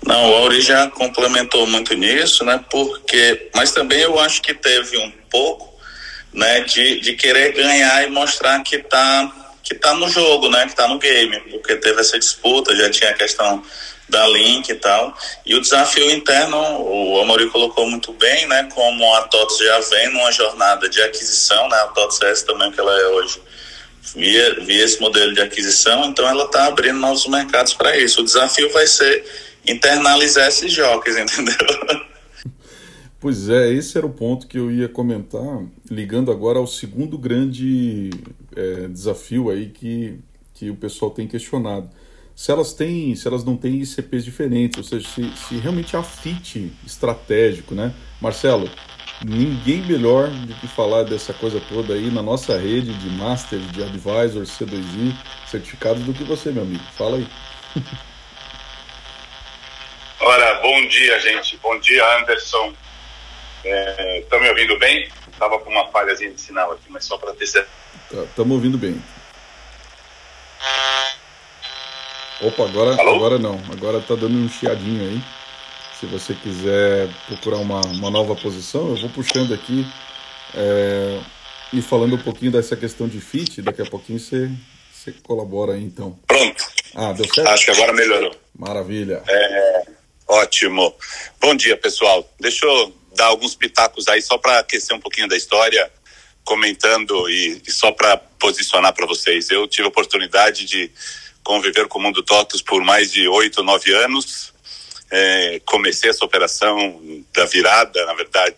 Não, 0.04 0.30
o 0.30 0.35
Auri 0.35 0.61
já 0.61 0.90
complementou 0.90 1.66
muito 1.66 1.94
nisso, 1.94 2.44
né? 2.44 2.62
Porque, 2.70 3.50
mas 3.54 3.72
também 3.72 4.00
eu 4.00 4.18
acho 4.18 4.42
que 4.42 4.52
teve 4.52 4.98
um 4.98 5.11
pouco, 5.30 5.74
né, 6.32 6.61
de, 6.61 7.00
de 7.00 7.14
querer 7.14 7.52
ganhar 7.52 8.06
e 8.06 8.11
mostrar 8.11 8.62
que 8.62 8.76
está 8.76 9.32
que 9.62 9.74
está 9.74 9.94
no 9.94 10.09
jogo, 10.09 10.48
né? 10.48 10.62
Que 10.62 10.70
está 10.70 10.87
no 10.87 10.96
game, 10.98 11.40
porque 11.50 11.74
teve 11.74 12.00
essa 12.00 12.16
disputa, 12.16 12.76
já 12.76 12.88
tinha 12.88 13.11
a 13.11 13.14
questão 13.14 13.61
da 14.09 14.26
Link 14.28 14.68
e 14.68 14.74
tal. 14.76 15.12
E 15.44 15.56
o 15.56 15.61
desafio 15.61 16.09
interno, 16.11 16.56
o 16.56 17.20
Amori 17.20 17.50
colocou 17.50 17.90
muito 17.90 18.12
bem, 18.12 18.46
né? 18.46 18.68
Como 18.72 19.14
a 19.16 19.22
TOTS 19.22 19.59
já 19.59 19.80
vem 19.80 20.12
numa 20.12 20.30
jornada 20.30 20.88
de 20.88 21.02
aquisição, 21.02 21.68
né? 21.68 21.76
A 21.78 21.87
TOTS 21.88 22.22
S 22.22 22.46
também 22.46 22.70
que 22.70 22.78
ela 22.78 22.96
é 22.96 23.06
hoje. 23.09 23.40
Via, 24.14 24.64
via 24.64 24.85
esse 24.85 25.01
modelo 25.01 25.33
de 25.33 25.40
aquisição, 25.40 26.05
então 26.07 26.29
ela 26.29 26.45
está 26.45 26.66
abrindo 26.66 26.99
novos 26.99 27.27
mercados 27.27 27.75
para 27.75 27.97
isso. 27.97 28.21
O 28.21 28.25
desafio 28.25 28.73
vai 28.73 28.87
ser 28.87 29.25
internalizar 29.66 30.49
esses 30.49 30.73
jogos, 30.73 31.14
entendeu? 31.16 31.55
Pois 33.19 33.49
é, 33.49 33.73
esse 33.73 33.97
era 33.97 34.07
o 34.07 34.12
ponto 34.12 34.47
que 34.47 34.59
eu 34.59 34.71
ia 34.71 34.88
comentar, 34.88 35.64
ligando 35.90 36.31
agora 36.31 36.59
ao 36.59 36.66
segundo 36.66 37.19
grande 37.19 38.11
é, 38.55 38.88
desafio 38.88 39.51
aí 39.51 39.71
que, 39.71 40.19
que 40.55 40.71
o 40.71 40.77
pessoal 40.77 41.11
tem 41.11 41.27
questionado. 41.27 41.90
Se 42.35 42.53
elas 42.53 42.75
têm, 42.75 43.14
se 43.16 43.27
elas 43.27 43.42
não 43.42 43.57
têm 43.57 43.81
ICPs 43.81 44.23
diferentes, 44.23 44.77
ou 44.79 44.85
seja, 44.85 45.09
se, 45.09 45.33
se 45.49 45.57
realmente 45.57 45.97
há 45.97 46.03
fit 46.03 46.71
estratégico, 46.87 47.75
né? 47.75 47.95
Marcelo, 48.21 48.69
ninguém 49.24 49.83
melhor 49.83 50.29
do 50.29 50.55
que 50.55 50.66
falar 50.66 51.05
dessa 51.05 51.33
coisa 51.33 51.61
toda 51.68 51.94
aí 51.94 52.11
na 52.11 52.22
nossa 52.22 52.57
rede 52.59 52.92
de 52.94 53.09
Master, 53.11 53.59
de 53.59 53.83
Advisor, 53.83 54.42
C2I, 54.42 55.14
certificados 55.46 56.02
do 56.02 56.12
que 56.12 56.24
você, 56.24 56.50
meu 56.50 56.62
amigo. 56.62 56.85
Fala 56.96 57.16
aí. 57.16 57.26
Ora, 60.20 60.61
bom 60.61 60.87
dia, 60.88 61.20
gente. 61.20 61.57
Bom 61.59 61.79
dia, 61.79 62.02
Anderson. 62.18 62.72
Estão 63.64 64.38
é, 64.38 64.42
me 64.42 64.48
ouvindo 64.48 64.79
bem? 64.79 65.09
Estava 65.31 65.59
com 65.59 65.70
uma 65.70 65.87
falhazinha 65.88 66.31
de 66.31 66.40
sinal 66.40 66.72
aqui, 66.72 66.85
mas 66.88 67.05
só 67.05 67.18
para 67.18 67.33
ter 67.35 67.46
certeza. 67.46 67.74
Estamos 68.11 68.35
tá, 68.35 68.42
ouvindo 68.42 68.79
bem. 68.79 69.02
Opa, 72.40 72.64
agora, 72.64 72.92
agora 73.00 73.38
não. 73.38 73.61
Agora 73.72 74.00
tá 74.00 74.14
dando 74.14 74.37
um 74.37 74.48
chiadinho 74.48 75.02
aí. 75.02 75.22
Se 75.98 76.04
você 76.04 76.35
quiser 76.35 77.09
procurar 77.26 77.56
uma, 77.56 77.80
uma 77.87 78.11
nova 78.11 78.37
posição, 78.37 78.90
eu 78.90 78.96
vou 78.96 79.09
puxando 79.09 79.54
aqui 79.54 79.87
é, 80.54 81.20
e 81.72 81.80
falando 81.80 82.16
um 82.16 82.22
pouquinho 82.22 82.52
dessa 82.52 82.76
questão 82.76 83.09
de 83.09 83.18
fit. 83.18 83.62
Daqui 83.62 83.80
a 83.80 83.87
pouquinho 83.87 84.20
você, 84.20 84.50
você 84.92 85.12
colabora 85.22 85.72
aí, 85.72 85.82
então. 85.82 86.18
Pronto. 86.26 86.64
Ah, 86.94 87.14
deu 87.14 87.24
certo? 87.32 87.48
Acho 87.48 87.64
que 87.64 87.70
agora 87.70 87.94
melhorou. 87.94 88.35
Maravilha. 88.59 89.22
É, 89.26 89.87
ótimo. 90.28 90.94
Bom 91.40 91.54
dia, 91.54 91.78
pessoal. 91.78 92.30
Deixa 92.38 92.66
eu 92.66 92.94
dar 93.14 93.26
alguns 93.26 93.54
pitacos 93.54 94.06
aí 94.09 94.20
só 94.20 94.37
para 94.37 94.59
aquecer 94.59 94.94
um 94.94 95.00
pouquinho 95.00 95.28
da 95.28 95.37
história, 95.37 95.90
comentando 96.44 97.26
e, 97.30 97.62
e 97.66 97.70
só 97.70 97.90
para 97.90 98.18
posicionar 98.38 98.92
para 98.92 99.06
vocês. 99.06 99.50
Eu 99.50 99.66
tive 99.66 99.85
a 99.85 99.88
oportunidade 99.88 100.66
de 100.66 100.90
conviver 101.42 101.88
com 101.88 101.98
o 101.98 102.02
Mundo 102.02 102.22
TOTUS 102.22 102.61
por 102.61 102.85
mais 102.85 103.11
de 103.11 103.26
oito, 103.28 103.62
nove 103.62 103.94
anos. 103.94 104.54
É, 105.11 105.61
comecei 105.64 106.11
essa 106.11 106.25
operação 106.25 107.25
da 107.33 107.45
virada, 107.47 108.05
na 108.07 108.14
verdade, 108.14 108.57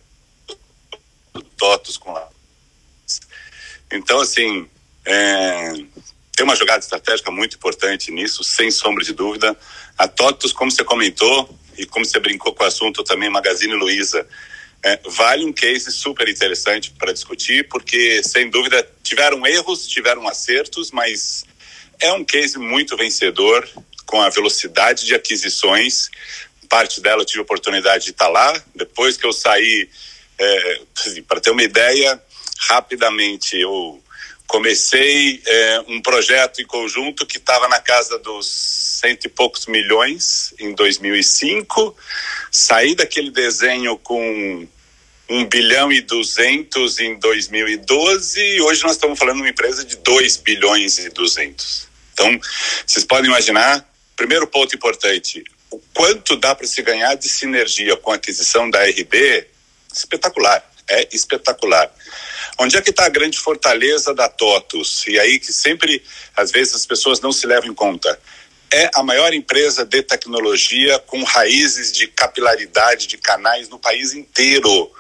TOTUS 1.56 1.96
com 1.96 2.16
a... 2.16 2.28
Então, 3.90 4.20
assim, 4.20 4.68
é, 5.04 5.72
tem 6.34 6.44
uma 6.44 6.56
jogada 6.56 6.78
estratégica 6.78 7.30
muito 7.30 7.56
importante 7.56 8.10
nisso, 8.10 8.44
sem 8.44 8.70
sombra 8.70 9.04
de 9.04 9.12
dúvida. 9.12 9.56
A 9.96 10.06
TOTUS, 10.06 10.52
como 10.52 10.70
você 10.70 10.84
comentou, 10.84 11.58
e 11.76 11.86
como 11.86 12.04
você 12.04 12.18
brincou 12.18 12.54
com 12.54 12.64
o 12.64 12.66
assunto 12.66 13.02
também, 13.04 13.28
Magazine 13.28 13.74
Luiza, 13.74 14.26
é, 14.82 15.00
vale 15.08 15.44
um 15.44 15.52
case 15.52 15.90
super 15.90 16.28
interessante 16.28 16.90
para 16.92 17.12
discutir, 17.12 17.68
porque, 17.68 18.22
sem 18.22 18.48
dúvida, 18.48 18.88
tiveram 19.02 19.46
erros, 19.46 19.86
tiveram 19.86 20.26
acertos, 20.28 20.90
mas 20.90 21.44
é 21.98 22.12
um 22.12 22.24
case 22.24 22.58
muito 22.58 22.96
vencedor, 22.96 23.68
com 24.08 24.20
a 24.22 24.30
velocidade 24.30 25.04
de 25.04 25.14
aquisições. 25.14 26.10
Parte 26.68 27.00
dela 27.00 27.22
eu 27.22 27.26
tive 27.26 27.40
a 27.40 27.42
oportunidade 27.42 28.04
de 28.04 28.10
estar 28.10 28.28
lá. 28.28 28.52
Depois 28.74 29.16
que 29.18 29.26
eu 29.26 29.32
saí, 29.32 29.88
é, 30.38 30.80
assim, 30.96 31.22
para 31.22 31.40
ter 31.40 31.50
uma 31.50 31.62
ideia, 31.62 32.20
rapidamente 32.58 33.54
eu 33.60 34.02
comecei 34.46 35.42
é, 35.46 35.84
um 35.88 36.00
projeto 36.00 36.62
em 36.62 36.66
conjunto 36.66 37.26
que 37.26 37.36
estava 37.36 37.68
na 37.68 37.80
casa 37.80 38.18
dos 38.18 38.46
cento 38.98 39.26
e 39.26 39.28
poucos 39.28 39.66
milhões 39.66 40.54
em 40.58 40.74
2005. 40.74 41.94
Saí 42.50 42.94
daquele 42.94 43.30
desenho 43.30 43.98
com 43.98 44.66
um 45.28 45.44
bilhão 45.44 45.92
e 45.92 46.00
duzentos 46.00 46.98
em 46.98 47.18
2012 47.18 48.40
e 48.40 48.60
hoje 48.62 48.82
nós 48.82 48.92
estamos 48.92 49.18
falando 49.18 49.36
de 49.36 49.42
uma 49.42 49.50
empresa 49.50 49.84
de 49.84 49.96
2 49.96 50.38
bilhões 50.38 50.96
e 50.98 51.10
duzentos. 51.10 51.86
Então, 52.14 52.40
vocês 52.84 53.04
podem 53.04 53.30
imaginar, 53.30 53.87
primeiro 54.18 54.48
ponto 54.48 54.74
importante, 54.74 55.44
o 55.70 55.78
quanto 55.94 56.36
dá 56.36 56.52
para 56.52 56.66
se 56.66 56.82
ganhar 56.82 57.14
de 57.14 57.28
sinergia 57.28 57.96
com 57.96 58.10
a 58.10 58.16
aquisição 58.16 58.68
da 58.68 58.84
RB, 58.84 59.46
espetacular, 59.94 60.68
é 60.88 61.08
espetacular. 61.12 61.88
Onde 62.58 62.76
é 62.76 62.82
que 62.82 62.90
está 62.90 63.06
a 63.06 63.08
grande 63.08 63.38
fortaleza 63.38 64.12
da 64.12 64.28
TOTUS? 64.28 65.04
E 65.06 65.20
aí 65.20 65.38
que 65.38 65.52
sempre, 65.52 66.02
às 66.36 66.50
vezes, 66.50 66.74
as 66.74 66.84
pessoas 66.84 67.20
não 67.20 67.30
se 67.30 67.46
levam 67.46 67.70
em 67.70 67.74
conta. 67.74 68.18
É 68.72 68.90
a 68.92 69.04
maior 69.04 69.32
empresa 69.32 69.84
de 69.84 70.02
tecnologia 70.02 70.98
com 70.98 71.22
raízes 71.22 71.92
de 71.92 72.08
capilaridade 72.08 73.06
de 73.06 73.18
canais 73.18 73.68
no 73.68 73.78
país 73.78 74.14
inteiro. 74.14 74.90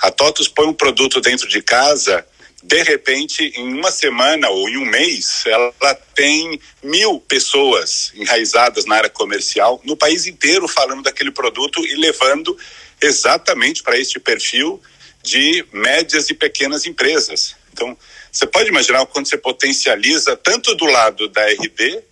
A 0.00 0.10
TOTUS 0.10 0.48
põe 0.48 0.66
um 0.66 0.74
produto 0.74 1.18
dentro 1.22 1.48
de 1.48 1.62
casa, 1.62 2.26
de 2.62 2.82
repente, 2.82 3.52
em 3.54 3.74
uma 3.74 3.90
semana 3.90 4.48
ou 4.48 4.68
em 4.68 4.76
um 4.78 4.84
mês, 4.84 5.44
ela 5.46 5.94
tem 6.14 6.60
mil 6.82 7.20
pessoas 7.20 8.12
enraizadas 8.14 8.86
na 8.86 8.96
área 8.96 9.10
comercial 9.10 9.80
no 9.84 9.96
país 9.96 10.26
inteiro 10.26 10.66
falando 10.66 11.02
daquele 11.02 11.30
produto 11.30 11.84
e 11.84 11.94
levando 11.96 12.56
exatamente 13.00 13.82
para 13.82 13.98
este 13.98 14.18
perfil 14.18 14.80
de 15.22 15.64
médias 15.72 16.30
e 16.30 16.34
pequenas 16.34 16.86
empresas. 16.86 17.56
Então, 17.72 17.96
você 18.32 18.46
pode 18.46 18.68
imaginar 18.68 19.04
quando 19.06 19.28
você 19.28 19.36
potencializa 19.36 20.36
tanto 20.36 20.74
do 20.74 20.86
lado 20.86 21.28
da 21.28 21.46
RD 21.46 22.02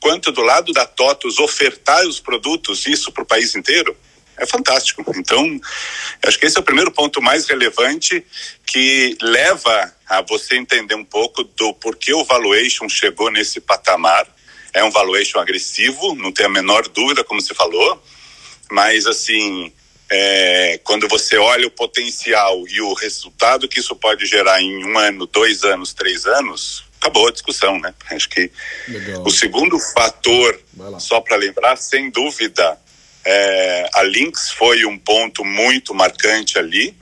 quanto 0.00 0.30
do 0.30 0.42
lado 0.42 0.72
da 0.72 0.86
TOTUS 0.86 1.38
ofertar 1.38 2.06
os 2.06 2.20
produtos, 2.20 2.86
isso 2.86 3.10
para 3.10 3.22
o 3.22 3.26
país 3.26 3.54
inteiro, 3.54 3.96
é 4.38 4.46
fantástico. 4.46 5.04
Então, 5.16 5.60
acho 6.24 6.38
que 6.38 6.46
esse 6.46 6.56
é 6.56 6.60
o 6.60 6.64
primeiro 6.64 6.90
ponto 6.90 7.20
mais 7.20 7.46
relevante 7.46 8.24
que 8.64 9.16
leva 9.20 9.92
a 10.06 10.22
você 10.22 10.56
entender 10.56 10.94
um 10.94 11.04
pouco 11.04 11.44
do 11.44 11.74
porquê 11.74 12.14
o 12.14 12.24
valuation 12.24 12.88
chegou 12.88 13.30
nesse 13.30 13.60
patamar. 13.60 14.26
É 14.72 14.84
um 14.84 14.90
valuation 14.90 15.38
agressivo, 15.38 16.14
não 16.14 16.32
tem 16.32 16.46
a 16.46 16.48
menor 16.48 16.86
dúvida, 16.88 17.24
como 17.24 17.40
você 17.40 17.54
falou, 17.54 18.02
mas 18.70 19.06
assim, 19.06 19.72
é, 20.10 20.78
quando 20.84 21.08
você 21.08 21.36
olha 21.36 21.66
o 21.66 21.70
potencial 21.70 22.64
e 22.68 22.80
o 22.80 22.92
resultado 22.94 23.68
que 23.68 23.80
isso 23.80 23.96
pode 23.96 24.26
gerar 24.26 24.60
em 24.60 24.84
um 24.84 24.98
ano, 24.98 25.26
dois 25.26 25.64
anos, 25.64 25.92
três 25.92 26.26
anos, 26.26 26.84
acabou 27.00 27.28
a 27.28 27.32
discussão, 27.32 27.78
né? 27.78 27.94
Acho 28.10 28.28
que 28.28 28.50
Legal. 28.86 29.22
o 29.24 29.30
segundo 29.30 29.78
fator, 29.78 30.60
só 30.98 31.20
para 31.20 31.36
lembrar, 31.36 31.76
sem 31.76 32.10
dúvida, 32.10 32.78
é, 33.30 33.90
a 33.92 34.02
Lynx 34.04 34.52
foi 34.52 34.86
um 34.86 34.98
ponto 34.98 35.44
muito 35.44 35.94
marcante 35.94 36.58
ali. 36.58 36.96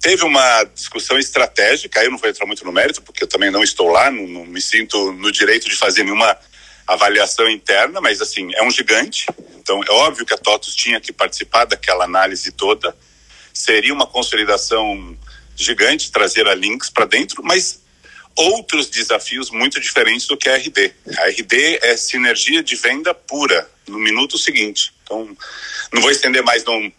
Teve 0.00 0.22
uma 0.22 0.62
discussão 0.62 1.18
estratégica, 1.18 2.04
eu 2.04 2.10
não 2.12 2.18
vou 2.18 2.30
entrar 2.30 2.46
muito 2.46 2.64
no 2.64 2.70
mérito, 2.70 3.02
porque 3.02 3.24
eu 3.24 3.26
também 3.26 3.50
não 3.50 3.64
estou 3.64 3.88
lá, 3.88 4.08
não, 4.08 4.28
não 4.28 4.46
me 4.46 4.62
sinto 4.62 5.12
no 5.14 5.32
direito 5.32 5.68
de 5.68 5.74
fazer 5.74 6.04
nenhuma 6.04 6.38
avaliação 6.86 7.50
interna, 7.50 8.00
mas 8.00 8.22
assim, 8.22 8.48
é 8.54 8.62
um 8.62 8.70
gigante, 8.70 9.26
então 9.58 9.82
é 9.82 9.90
óbvio 9.90 10.24
que 10.24 10.32
a 10.32 10.38
TOTUS 10.38 10.72
tinha 10.76 11.00
que 11.00 11.12
participar 11.12 11.64
daquela 11.64 12.04
análise 12.04 12.52
toda. 12.52 12.96
Seria 13.52 13.92
uma 13.92 14.06
consolidação 14.06 15.18
gigante 15.56 16.12
trazer 16.12 16.46
a 16.46 16.54
Lynx 16.54 16.90
para 16.90 17.06
dentro, 17.06 17.42
mas 17.42 17.80
outros 18.36 18.88
desafios 18.88 19.50
muito 19.50 19.80
diferentes 19.80 20.26
do 20.26 20.36
que 20.36 20.48
a 20.48 20.56
RD. 20.56 20.92
A 21.18 21.28
RD 21.28 21.78
é 21.82 21.96
sinergia 21.96 22.62
de 22.62 22.76
venda 22.76 23.14
pura 23.14 23.68
no 23.88 23.98
minuto 23.98 24.36
seguinte. 24.36 24.92
Então, 25.02 25.36
não 25.92 26.02
vou 26.02 26.10
estender 26.10 26.42
mais 26.42 26.64
no 26.64 26.92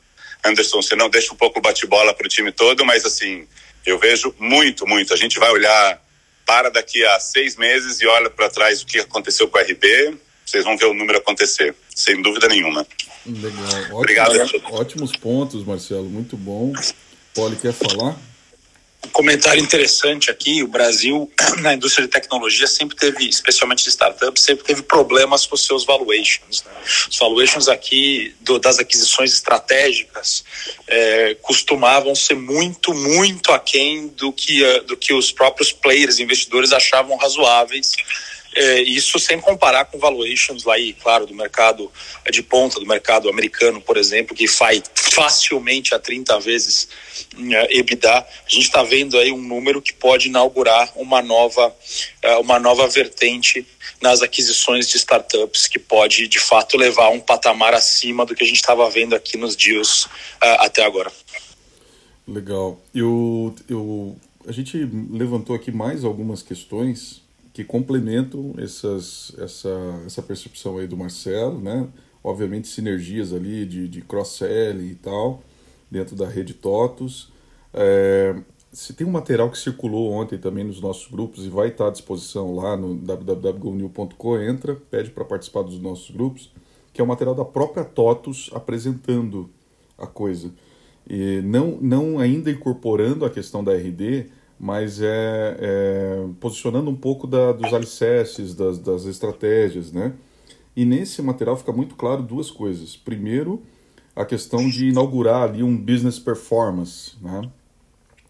Anderson, 0.44 0.82
senão 0.82 1.10
deixa 1.10 1.34
um 1.34 1.38
pouco 1.38 1.60
o 1.60 1.62
bate-bola 1.62 2.14
para 2.14 2.26
o 2.26 2.30
time 2.30 2.52
todo, 2.52 2.86
mas 2.86 3.06
assim, 3.06 3.48
eu 3.86 4.00
vejo 4.00 4.34
muito, 4.40 4.88
muito. 4.88 5.14
A 5.14 5.18
gente 5.18 5.40
vai 5.40 5.52
olhar 5.52 6.02
para 6.46 6.70
daqui 6.70 7.06
a 7.06 7.20
seis 7.20 7.56
meses 7.56 8.00
e 8.02 8.08
olha 8.08 8.30
para 8.30 8.50
trás 8.50 8.82
o 8.82 8.86
que 8.86 9.00
aconteceu 9.00 9.48
com 9.48 9.58
a 9.58 9.62
RB, 9.62 10.18
vocês 10.46 10.64
vão 10.64 10.78
ver 10.78 10.86
o 10.86 10.94
número 10.94 11.18
acontecer, 11.18 11.76
sem 11.94 12.22
dúvida 12.22 12.48
nenhuma. 12.48 12.88
Legal. 13.26 13.98
Obrigado. 13.98 14.40
Ótimos 14.72 15.12
pontos, 15.18 15.66
Marcelo, 15.66 16.06
muito 16.06 16.38
bom. 16.38 16.72
Poli, 17.34 17.58
quer 17.58 17.74
falar? 17.74 18.18
Comentário 19.12 19.62
interessante 19.62 20.30
aqui, 20.30 20.64
o 20.64 20.68
Brasil, 20.68 21.32
na 21.62 21.74
indústria 21.74 22.06
de 22.06 22.12
tecnologia, 22.12 22.68
sempre 22.68 22.96
teve, 22.96 23.28
especialmente 23.28 23.88
startups, 23.88 24.44
sempre 24.44 24.64
teve 24.64 24.82
problemas 24.84 25.46
com 25.46 25.58
seus 25.58 25.86
valuations. 25.86 26.64
Né? 26.64 26.72
Os 27.10 27.18
valuations 27.18 27.68
aqui 27.68 28.36
do, 28.42 28.60
das 28.60 28.80
aquisições 28.80 29.34
estratégicas 29.34 30.44
é, 30.88 31.36
costumavam 31.42 32.16
ser 32.16 32.36
muito, 32.36 32.94
muito 32.94 33.52
aquém 33.52 34.08
do 34.08 34.32
que, 34.32 34.64
do 34.82 34.96
que 34.96 35.14
os 35.14 35.32
próprios 35.32 35.72
players, 35.72 36.20
investidores 36.20 36.72
achavam 36.72 37.18
razoáveis 37.18 37.94
é, 38.58 38.82
isso 38.82 39.20
sem 39.20 39.40
comparar 39.40 39.86
com 39.86 40.00
valuations 40.00 40.64
lá, 40.64 40.78
e, 40.80 40.94
claro, 40.94 41.28
do 41.28 41.34
mercado 41.34 41.92
de 42.32 42.42
ponta, 42.42 42.80
do 42.80 42.88
mercado 42.88 43.30
americano, 43.30 43.80
por 43.80 43.98
exemplo, 43.98 44.36
que 44.36 44.48
faz, 44.48 44.82
facilmente 45.18 45.96
a 45.96 46.00
30 46.00 46.40
vezes 46.40 46.88
é, 47.36 47.80
EBITDA, 47.80 48.20
a 48.20 48.26
gente 48.48 48.66
está 48.66 48.84
vendo 48.84 49.18
aí 49.18 49.32
um 49.32 49.42
número 49.42 49.82
que 49.82 49.92
pode 49.92 50.28
inaugurar 50.28 50.94
uma 50.96 51.24
nova, 51.24 51.76
é, 52.22 52.38
uma 52.38 52.60
nova 52.60 52.88
vertente 52.88 53.66
nas 54.00 54.22
aquisições 54.22 54.88
de 54.88 54.96
startups, 54.98 55.66
que 55.66 55.80
pode 55.80 56.28
de 56.28 56.40
fato 56.40 56.78
levar 56.78 57.10
um 57.10 57.20
patamar 57.20 57.74
acima 57.74 58.28
do 58.28 58.36
que 58.36 58.44
a 58.44 58.46
gente 58.46 58.58
estava 58.58 58.88
vendo 58.92 59.16
aqui 59.16 59.38
nos 59.38 59.56
deals 59.56 60.06
uh, 60.06 60.60
até 60.60 60.86
agora. 60.86 61.12
Legal. 62.28 62.80
Eu, 62.94 63.56
eu, 63.68 64.16
a 64.48 64.52
gente 64.52 64.78
levantou 65.10 65.56
aqui 65.56 65.72
mais 65.72 66.04
algumas 66.04 66.44
questões 66.44 67.24
que 67.54 67.64
complementam 67.64 68.54
essas, 68.60 69.32
essa, 69.40 70.04
essa 70.06 70.22
percepção 70.22 70.78
aí 70.78 70.86
do 70.86 70.96
Marcelo, 70.96 71.60
né? 71.60 71.88
Obviamente 72.24 72.68
sinergias 72.68 73.34
ali 73.34 73.66
de, 73.66 73.88
de 73.88 74.02
cross-selling 74.02 74.88
e 74.88 74.96
tal, 74.96 75.44
dentro 75.90 76.16
da 76.16 76.28
rede 76.28 76.54
TOTUS. 76.54 77.32
É, 77.74 78.36
se 78.72 78.94
tem 78.94 79.08
um 79.08 79.12
material 79.12 79.50
que 79.50 79.58
circulou 79.58 80.12
ontem 80.12 80.38
também 80.38 80.64
nos 80.64 80.82
nossos 80.82 81.10
grupos 81.10 81.46
e 81.46 81.50
vai 81.50 81.70
estar 81.70 81.88
à 81.88 81.92
disposição 81.92 82.56
lá 82.56 82.76
no 82.76 82.96
www.gonil.com, 82.96 84.38
entra, 84.42 84.76
pede 84.76 85.10
para 85.10 85.26
participar 85.26 85.64
dos 85.64 85.80
nossos 85.80 86.12
grupos, 86.12 86.52
que 86.94 87.02
é 87.02 87.04
o 87.04 87.08
material 87.08 87.36
da 87.36 87.46
própria 87.46 87.84
TOTUS 87.84 88.50
apresentando 88.54 89.50
a 89.98 90.06
coisa. 90.06 90.52
E 91.10 91.42
não, 91.42 91.78
não 91.82 92.20
ainda 92.20 92.52
incorporando 92.52 93.26
a 93.26 93.30
questão 93.30 93.64
da 93.64 93.74
RD, 93.74 94.26
mas 94.60 95.02
é, 95.02 95.58
é 95.60 96.28
posicionando 96.40 96.90
um 96.90 96.96
pouco 96.96 97.26
da, 97.26 97.54
dos 97.54 97.74
alicerces, 97.74 98.54
das, 98.54 98.78
das 98.78 99.06
estratégias, 99.06 99.92
né? 99.92 100.14
E 100.78 100.86
nesse 100.86 101.24
material 101.24 101.58
fica 101.58 101.74
muito 101.74 101.96
claro 101.96 102.22
duas 102.22 102.52
coisas. 102.52 102.96
Primeiro, 102.96 103.64
a 104.16 104.24
questão 104.24 104.70
de 104.70 104.90
inaugurar 104.90 105.50
ali 105.50 105.64
um 105.64 105.76
business 105.76 106.20
performance, 106.20 107.14
né? 107.20 107.50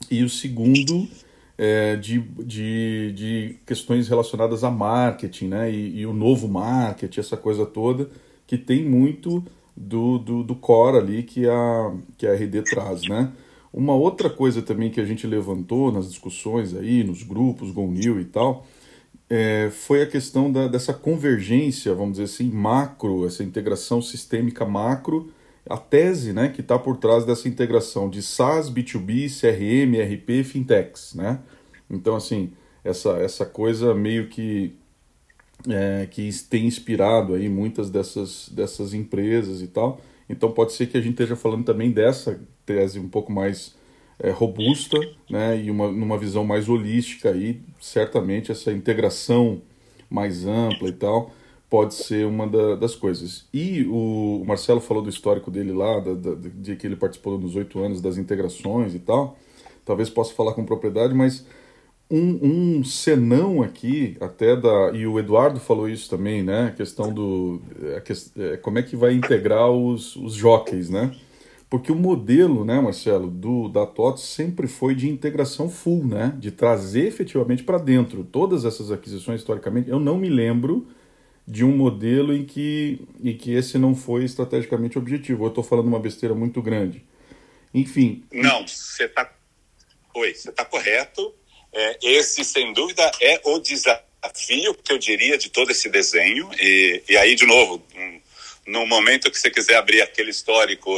E 0.09 0.23
o 0.23 0.29
segundo, 0.29 1.09
é, 1.57 1.97
de, 1.97 2.21
de, 2.21 3.11
de 3.13 3.55
questões 3.65 4.07
relacionadas 4.07 4.63
a 4.63 4.71
marketing, 4.71 5.47
né? 5.49 5.69
E, 5.69 5.99
e, 5.99 6.05
o 6.05 6.13
novo 6.13 6.47
marketing, 6.47 7.19
essa 7.19 7.35
coisa 7.35 7.65
toda, 7.65 8.09
que 8.47 8.57
tem 8.57 8.81
muito 8.81 9.43
do, 9.75 10.17
do, 10.17 10.41
do 10.41 10.55
core 10.55 10.99
ali 10.99 11.23
que 11.23 11.49
a, 11.49 11.93
que 12.17 12.25
a 12.25 12.33
RD 12.33 12.61
traz, 12.61 13.01
né? 13.09 13.29
Uma 13.73 13.93
outra 13.93 14.29
coisa 14.29 14.61
também 14.61 14.89
que 14.89 15.01
a 15.01 15.05
gente 15.05 15.27
levantou 15.27 15.91
nas 15.91 16.07
discussões 16.07 16.73
aí, 16.73 17.03
nos 17.03 17.23
grupos, 17.23 17.71
GoNew 17.71 18.21
e 18.21 18.25
tal, 18.25 18.65
é, 19.29 19.69
foi 19.69 20.01
a 20.01 20.07
questão 20.07 20.51
da, 20.51 20.67
dessa 20.67 20.93
convergência, 20.93 21.93
vamos 21.93 22.13
dizer 22.13 22.23
assim, 22.23 22.49
macro, 22.49 23.25
essa 23.25 23.43
integração 23.43 24.01
sistêmica 24.01 24.65
macro, 24.65 25.31
a 25.69 25.77
tese 25.77 26.31
né, 26.31 26.47
que 26.47 26.61
está 26.61 26.79
por 26.79 26.97
trás 26.97 27.25
dessa 27.25 27.47
integração 27.47 28.09
de 28.09 28.21
SaaS, 28.21 28.69
B2B, 28.69 29.29
CRM, 29.29 29.99
RP, 30.01 30.43
fintechs. 30.45 31.13
Né? 31.13 31.39
Então, 31.89 32.15
assim, 32.15 32.51
essa, 32.83 33.17
essa 33.17 33.45
coisa 33.45 33.93
meio 33.93 34.29
que, 34.29 34.73
é, 35.67 36.07
que 36.09 36.29
tem 36.49 36.65
inspirado 36.65 37.33
aí 37.33 37.49
muitas 37.49 37.89
dessas, 37.89 38.49
dessas 38.49 38.93
empresas 38.93 39.61
e 39.61 39.67
tal. 39.67 39.99
Então, 40.29 40.51
pode 40.51 40.71
ser 40.73 40.87
que 40.87 40.97
a 40.97 41.01
gente 41.01 41.11
esteja 41.11 41.35
falando 41.35 41.65
também 41.65 41.91
dessa 41.91 42.39
tese 42.65 42.99
um 42.99 43.09
pouco 43.09 43.31
mais 43.31 43.75
é, 44.19 44.31
robusta 44.31 44.99
né, 45.29 45.61
e 45.61 45.69
uma, 45.69 45.91
numa 45.91 46.17
visão 46.17 46.43
mais 46.43 46.67
holística 46.67 47.29
aí, 47.29 47.61
certamente 47.79 48.51
essa 48.51 48.71
integração 48.71 49.61
mais 50.09 50.45
ampla 50.45 50.89
e 50.89 50.93
tal 50.93 51.31
pode 51.69 51.95
ser 51.95 52.25
uma 52.25 52.47
da, 52.47 52.75
das 52.75 52.95
coisas. 52.95 53.45
E 53.53 53.83
o, 53.83 54.41
o, 54.41 54.45
Marcelo 54.45 54.79
falou 54.79 55.03
do 55.03 55.09
histórico 55.09 55.51
dele 55.51 55.71
lá, 55.71 55.99
da, 55.99 56.13
da, 56.13 56.35
de 56.35 56.75
que 56.75 56.87
ele 56.87 56.95
participou 56.95 57.37
nos 57.37 57.55
oito 57.55 57.79
anos 57.79 58.01
das 58.01 58.17
integrações 58.17 58.95
e 58.95 58.99
tal. 58.99 59.37
Talvez 59.85 60.09
possa 60.09 60.33
falar 60.33 60.53
com 60.53 60.65
propriedade, 60.65 61.13
mas 61.13 61.45
um, 62.09 62.77
um 62.77 62.83
senão 62.83 63.61
aqui, 63.61 64.15
até 64.19 64.55
da. 64.55 64.91
E 64.93 65.05
o 65.05 65.19
Eduardo 65.19 65.59
falou 65.59 65.89
isso 65.89 66.09
também, 66.09 66.41
né? 66.41 66.67
A 66.67 66.71
questão 66.71 67.13
do. 67.13 67.61
A, 67.81 68.43
é, 68.53 68.57
como 68.57 68.79
é 68.79 68.83
que 68.83 68.95
vai 68.95 69.13
integrar 69.13 69.69
os, 69.69 70.15
os 70.15 70.33
jockeys, 70.33 70.89
né? 70.89 71.13
Porque 71.69 71.91
o 71.91 71.95
modelo, 71.95 72.63
né, 72.63 72.79
Marcelo, 72.79 73.29
do 73.29 73.67
da 73.67 73.85
TOTS 73.85 74.23
sempre 74.23 74.67
foi 74.67 74.95
de 74.95 75.09
integração 75.09 75.69
full, 75.69 76.05
né? 76.05 76.33
De 76.39 76.49
trazer 76.49 77.07
efetivamente 77.07 77.63
para 77.63 77.77
dentro. 77.77 78.23
Todas 78.23 78.63
essas 78.63 78.89
aquisições, 78.89 79.41
historicamente, 79.41 79.89
eu 79.89 79.99
não 79.99 80.17
me 80.17 80.29
lembro 80.29 80.87
de 81.45 81.65
um 81.65 81.75
modelo 81.75 82.33
em 82.33 82.45
que, 82.45 83.01
em 83.23 83.35
que 83.35 83.53
esse 83.53 83.77
não 83.77 83.95
foi 83.95 84.23
estrategicamente 84.23 84.97
objetivo. 84.97 85.45
Eu 85.45 85.49
estou 85.49 85.63
falando 85.63 85.87
uma 85.87 85.99
besteira 85.99 86.33
muito 86.33 86.61
grande. 86.61 87.03
Enfim. 87.73 88.23
Não, 88.31 88.65
você 88.65 89.05
está. 89.05 89.29
Oi, 90.13 90.33
você 90.33 90.49
está 90.49 90.63
correto. 90.63 91.33
É, 91.73 91.99
esse, 92.01 92.45
sem 92.45 92.73
dúvida, 92.73 93.11
é 93.21 93.41
o 93.45 93.59
desafio 93.59 94.73
que 94.83 94.91
eu 94.91 94.97
diria 94.97 95.37
de 95.37 95.49
todo 95.49 95.71
esse 95.71 95.89
desenho. 95.89 96.49
E, 96.59 97.03
e 97.09 97.17
aí, 97.17 97.35
de 97.35 97.45
novo, 97.45 97.83
um, 97.95 98.19
no 98.67 98.85
momento 98.85 99.31
que 99.31 99.39
você 99.39 99.49
quiser 99.49 99.75
abrir 99.77 100.01
aquele 100.01 100.29
histórico, 100.29 100.91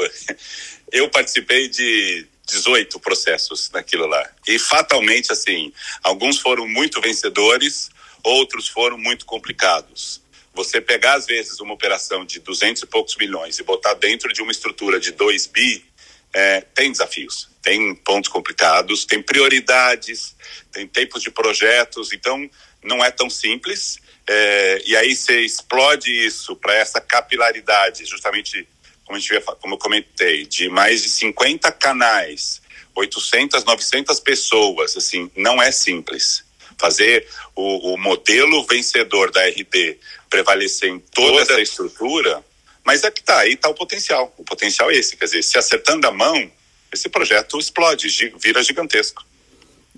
eu 0.91 1.07
participei 1.09 1.69
de 1.69 2.25
18 2.47 2.99
processos 2.99 3.69
naquilo 3.71 4.07
lá. 4.07 4.27
E 4.47 4.57
fatalmente, 4.57 5.31
assim, 5.31 5.71
alguns 6.03 6.39
foram 6.39 6.67
muito 6.67 6.99
vencedores, 6.99 7.89
outros 8.23 8.67
foram 8.67 8.97
muito 8.97 9.25
complicados. 9.25 10.21
Você 10.53 10.81
pegar, 10.81 11.13
às 11.13 11.27
vezes, 11.27 11.59
uma 11.59 11.73
operação 11.73 12.25
de 12.25 12.39
200 12.39 12.81
e 12.81 12.85
poucos 12.87 13.15
milhões 13.15 13.59
e 13.59 13.63
botar 13.63 13.93
dentro 13.93 14.33
de 14.33 14.41
uma 14.41 14.51
estrutura 14.51 14.99
de 14.99 15.11
2 15.11 15.47
bi, 15.47 15.85
é, 16.33 16.61
tem 16.61 16.91
desafios, 16.91 17.49
tem 17.61 17.95
pontos 17.95 18.29
complicados, 18.29 19.05
tem 19.05 19.21
prioridades, 19.21 20.35
tem 20.71 20.87
tempos 20.87 21.21
de 21.21 21.31
projetos, 21.31 22.11
então 22.13 22.49
não 22.83 23.03
é 23.03 23.11
tão 23.11 23.29
simples. 23.29 23.99
É, 24.27 24.81
e 24.85 24.95
aí 24.95 25.15
você 25.15 25.41
explode 25.41 26.11
isso 26.11 26.55
para 26.55 26.75
essa 26.75 27.01
capilaridade, 27.01 28.05
justamente 28.05 28.67
como, 29.05 29.17
a 29.17 29.19
gente, 29.19 29.41
como 29.59 29.73
eu 29.73 29.77
comentei, 29.77 30.45
de 30.45 30.69
mais 30.69 31.01
de 31.01 31.09
50 31.09 31.71
canais, 31.71 32.61
800, 32.93 33.63
900 33.63 34.19
pessoas, 34.19 34.95
assim, 34.95 35.31
não 35.35 35.61
é 35.61 35.71
simples. 35.71 36.43
Fazer 36.77 37.27
o, 37.55 37.93
o 37.93 37.97
modelo 37.97 38.65
vencedor 38.67 39.31
da 39.31 39.41
RD 39.47 39.97
prevalecer 40.29 40.89
em 40.89 40.99
toda 40.99 41.41
essa 41.41 41.59
estrutura, 41.59 42.43
mas 42.83 43.03
é 43.03 43.11
que 43.11 43.23
tá, 43.23 43.39
aí 43.39 43.53
está 43.53 43.67
o 43.67 43.73
potencial. 43.73 44.33
O 44.37 44.43
potencial 44.43 44.91
é 44.91 44.95
esse, 44.95 45.17
quer 45.17 45.25
dizer, 45.25 45.43
se 45.43 45.57
acertando 45.57 46.07
a 46.07 46.11
mão, 46.11 46.51
esse 46.91 47.09
projeto 47.09 47.59
explode, 47.59 48.07
vira 48.37 48.63
gigantesco. 48.63 49.23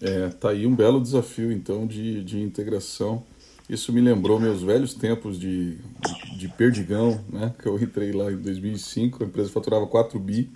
É, 0.01 0.29
tá 0.29 0.49
aí 0.49 0.65
um 0.65 0.75
belo 0.75 0.99
desafio, 0.99 1.51
então, 1.51 1.85
de, 1.85 2.23
de 2.23 2.41
integração 2.41 3.23
isso 3.71 3.93
me 3.93 4.01
lembrou 4.01 4.37
meus 4.37 4.61
velhos 4.61 4.93
tempos 4.93 5.39
de, 5.39 5.77
de, 6.37 6.49
Perdigão, 6.49 7.23
né? 7.29 7.53
Que 7.57 7.69
eu 7.69 7.81
entrei 7.81 8.11
lá 8.11 8.29
em 8.29 8.35
2005, 8.35 9.23
a 9.23 9.27
empresa 9.27 9.49
faturava 9.49 9.87
4 9.87 10.19
bi 10.19 10.51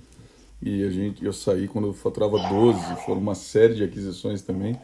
e 0.61 0.83
a 0.83 0.89
gente, 0.89 1.23
eu 1.23 1.31
saí 1.31 1.65
quando 1.65 1.87
eu 1.87 1.93
faturava 1.93 2.37
12. 2.49 2.77
Foram 3.05 3.21
uma 3.21 3.33
série 3.33 3.73
de 3.73 3.85
aquisições 3.85 4.41
também. 4.41 4.77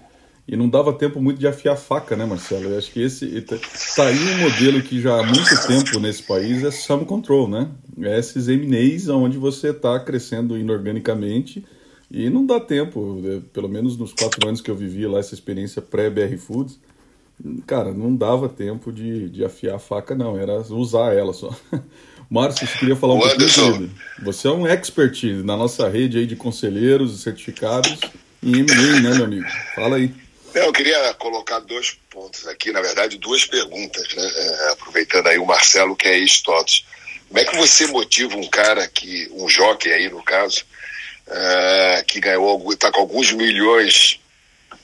E 0.47 0.55
não 0.55 0.69
dava 0.69 0.93
tempo 0.93 1.21
muito 1.21 1.39
de 1.39 1.47
afiar 1.47 1.73
a 1.73 1.77
faca, 1.77 2.15
né, 2.15 2.25
Marcelo? 2.25 2.69
Eu 2.69 2.77
acho 2.77 2.89
que 2.91 3.01
esse 3.01 3.41
tá, 3.41 3.57
tá 3.97 4.07
aí 4.07 4.17
um 4.17 4.37
modelo 4.49 4.81
que 4.81 5.01
já 5.01 5.19
há 5.19 5.23
muito 5.23 5.67
tempo 5.67 5.99
nesse 5.99 6.23
país 6.23 6.63
é 6.63 6.71
sum 6.71 7.03
control, 7.03 7.49
né? 7.49 7.69
É 8.01 8.17
esses 8.17 8.47
M&As 8.47 9.09
onde 9.09 9.37
você 9.37 9.71
está 9.71 9.99
crescendo 9.99 10.57
inorganicamente 10.57 11.65
e 12.11 12.29
não 12.29 12.45
dá 12.45 12.59
tempo, 12.59 13.21
né? 13.21 13.41
pelo 13.53 13.69
menos 13.69 13.97
nos 13.97 14.13
quatro 14.13 14.47
anos 14.47 14.61
que 14.61 14.69
eu 14.69 14.75
vivi 14.75 15.07
lá, 15.07 15.19
essa 15.19 15.33
experiência 15.33 15.81
pré-BR 15.81 16.37
Foods, 16.37 16.77
Cara, 17.65 17.91
não 17.91 18.15
dava 18.15 18.47
tempo 18.47 18.91
de, 18.91 19.29
de 19.29 19.43
afiar 19.43 19.75
a 19.75 19.79
faca, 19.79 20.13
não, 20.13 20.39
era 20.39 20.59
usar 20.69 21.15
ela 21.15 21.33
só. 21.33 21.49
Márcio, 22.29 22.65
você 22.65 22.77
queria 22.77 22.95
falar 22.95 23.15
um 23.15 23.19
pouquinho 23.19 23.49
sobre. 23.49 23.91
Você 24.23 24.47
é 24.47 24.51
um 24.51 24.65
expert 24.65 25.23
na 25.43 25.57
nossa 25.57 25.89
rede 25.89 26.17
aí 26.17 26.25
de 26.25 26.35
conselheiros 26.35 27.13
e 27.13 27.21
certificados 27.21 27.99
em 28.41 28.59
M&A, 28.59 29.01
né, 29.01 29.15
meu 29.15 29.25
amigo? 29.25 29.47
Fala 29.75 29.97
aí. 29.97 30.13
Eu 30.53 30.71
queria 30.71 31.13
colocar 31.15 31.59
dois 31.59 31.97
pontos 32.09 32.47
aqui, 32.47 32.71
na 32.71 32.81
verdade, 32.81 33.17
duas 33.17 33.45
perguntas, 33.45 34.07
né? 34.15 34.31
É, 34.33 34.71
aproveitando 34.71 35.27
aí 35.27 35.37
o 35.37 35.45
Marcelo, 35.45 35.95
que 35.95 36.07
é 36.07 36.19
ex-TOTS. 36.19 36.85
Como 37.27 37.39
é 37.39 37.45
que 37.45 37.55
você 37.55 37.87
motiva 37.87 38.35
um 38.37 38.47
cara 38.47 38.87
que, 38.87 39.29
um 39.33 39.47
jockey 39.47 39.91
aí 39.91 40.09
no 40.09 40.21
caso, 40.23 40.63
é, 41.31 42.03
que 42.05 42.19
ganhou, 42.19 42.71
está 42.71 42.91
com 42.91 43.01
alguns 43.01 43.31
milhões 43.31 44.19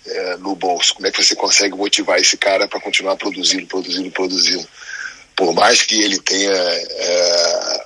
é, 0.06 0.38
no 0.38 0.56
bolso? 0.56 0.96
Como 0.96 1.08
é 1.08 1.12
que 1.12 1.24
você 1.24 1.36
consegue 1.36 1.76
motivar 1.76 2.20
esse 2.20 2.38
cara 2.38 2.68
para 2.68 2.80
continuar 2.80 3.18
produzindo, 3.18 3.68
produzindo, 3.68 4.10
produzindo? 4.12 4.68
Por 5.36 5.54
mais 5.54 5.84
que 5.84 6.02
ele 6.02 6.20
tenha 6.20 6.52
é, 6.52 7.86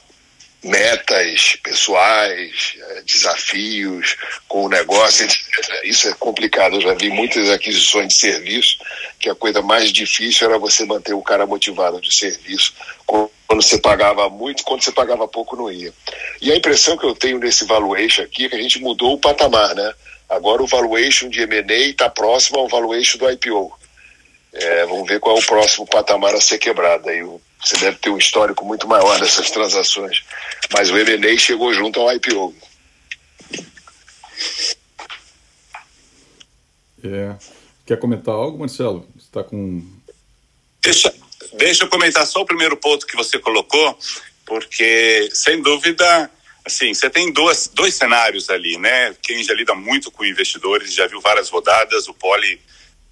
metas 0.63 1.57
pessoais, 1.63 2.75
é, 2.77 3.01
desafios 3.01 4.15
com 4.47 4.65
o 4.65 4.69
negócio, 4.69 5.27
isso 5.83 6.07
é 6.07 6.13
complicado. 6.13 6.75
Eu 6.75 6.81
já 6.81 6.93
vi 6.93 7.09
muitas 7.09 7.49
aquisições 7.49 8.09
de 8.09 8.13
serviço 8.13 8.77
que 9.19 9.29
a 9.29 9.35
coisa 9.35 9.61
mais 9.61 9.91
difícil 9.91 10.47
era 10.47 10.59
você 10.59 10.85
manter 10.85 11.13
o 11.13 11.21
cara 11.21 11.45
motivado 11.45 11.99
de 11.99 12.13
serviço 12.13 12.73
Quando 13.05 13.61
você 13.61 13.79
pagava 13.79 14.29
muito, 14.29 14.63
quando 14.63 14.83
você 14.83 14.91
pagava 14.91 15.27
pouco, 15.27 15.55
não 15.55 15.71
ia. 15.71 15.93
E 16.41 16.51
a 16.51 16.55
impressão 16.55 16.97
que 16.97 17.05
eu 17.05 17.15
tenho 17.15 17.39
nesse 17.39 17.65
valuation 17.65 18.23
aqui 18.23 18.45
é 18.45 18.49
que 18.49 18.55
a 18.55 18.61
gente 18.61 18.79
mudou 18.79 19.13
o 19.13 19.19
patamar, 19.19 19.75
né? 19.75 19.93
Agora 20.29 20.63
o 20.63 20.67
valuation 20.67 21.27
de 21.27 21.41
M&A 21.41 21.89
está 21.89 22.09
próximo 22.09 22.59
ao 22.59 22.69
valuation 22.69 23.17
do 23.17 23.29
IPO. 23.29 23.77
É, 24.53 24.85
vamos 24.85 25.07
ver 25.07 25.19
qual 25.19 25.37
é 25.37 25.39
o 25.39 25.45
próximo 25.45 25.85
patamar 25.85 26.33
a 26.33 26.41
ser 26.41 26.57
quebrado. 26.57 27.09
Aí 27.09 27.21
você 27.63 27.77
deve 27.77 27.97
ter 27.97 28.09
um 28.09 28.17
histórico 28.17 28.65
muito 28.65 28.87
maior 28.87 29.19
dessas 29.19 29.51
transações. 29.51 30.23
Mas 30.73 30.89
o 30.89 30.97
M&A 30.97 31.37
chegou 31.37 31.73
junto 31.73 31.99
ao 31.99 32.11
IPO. 32.13 32.55
É. 37.03 37.35
Quer 37.85 37.97
comentar 37.97 38.33
algo, 38.33 38.59
Marcelo? 38.59 39.07
Você 39.15 39.25
está 39.25 39.43
com. 39.43 39.85
Deixa, 40.81 41.13
deixa 41.53 41.83
eu 41.83 41.89
comentar 41.89 42.25
só 42.25 42.41
o 42.41 42.45
primeiro 42.45 42.77
ponto 42.77 43.05
que 43.05 43.15
você 43.15 43.37
colocou, 43.37 43.97
porque, 44.45 45.29
sem 45.33 45.61
dúvida, 45.61 46.31
assim, 46.65 46.93
você 46.93 47.09
tem 47.09 47.31
duas, 47.31 47.69
dois 47.73 47.95
cenários 47.95 48.49
ali, 48.49 48.77
né? 48.77 49.15
Quem 49.21 49.43
já 49.43 49.53
lida 49.53 49.75
muito 49.75 50.11
com 50.11 50.25
investidores, 50.25 50.93
já 50.93 51.07
viu 51.07 51.21
várias 51.21 51.49
rodadas, 51.49 52.07
o 52.07 52.13
Poli 52.13 52.61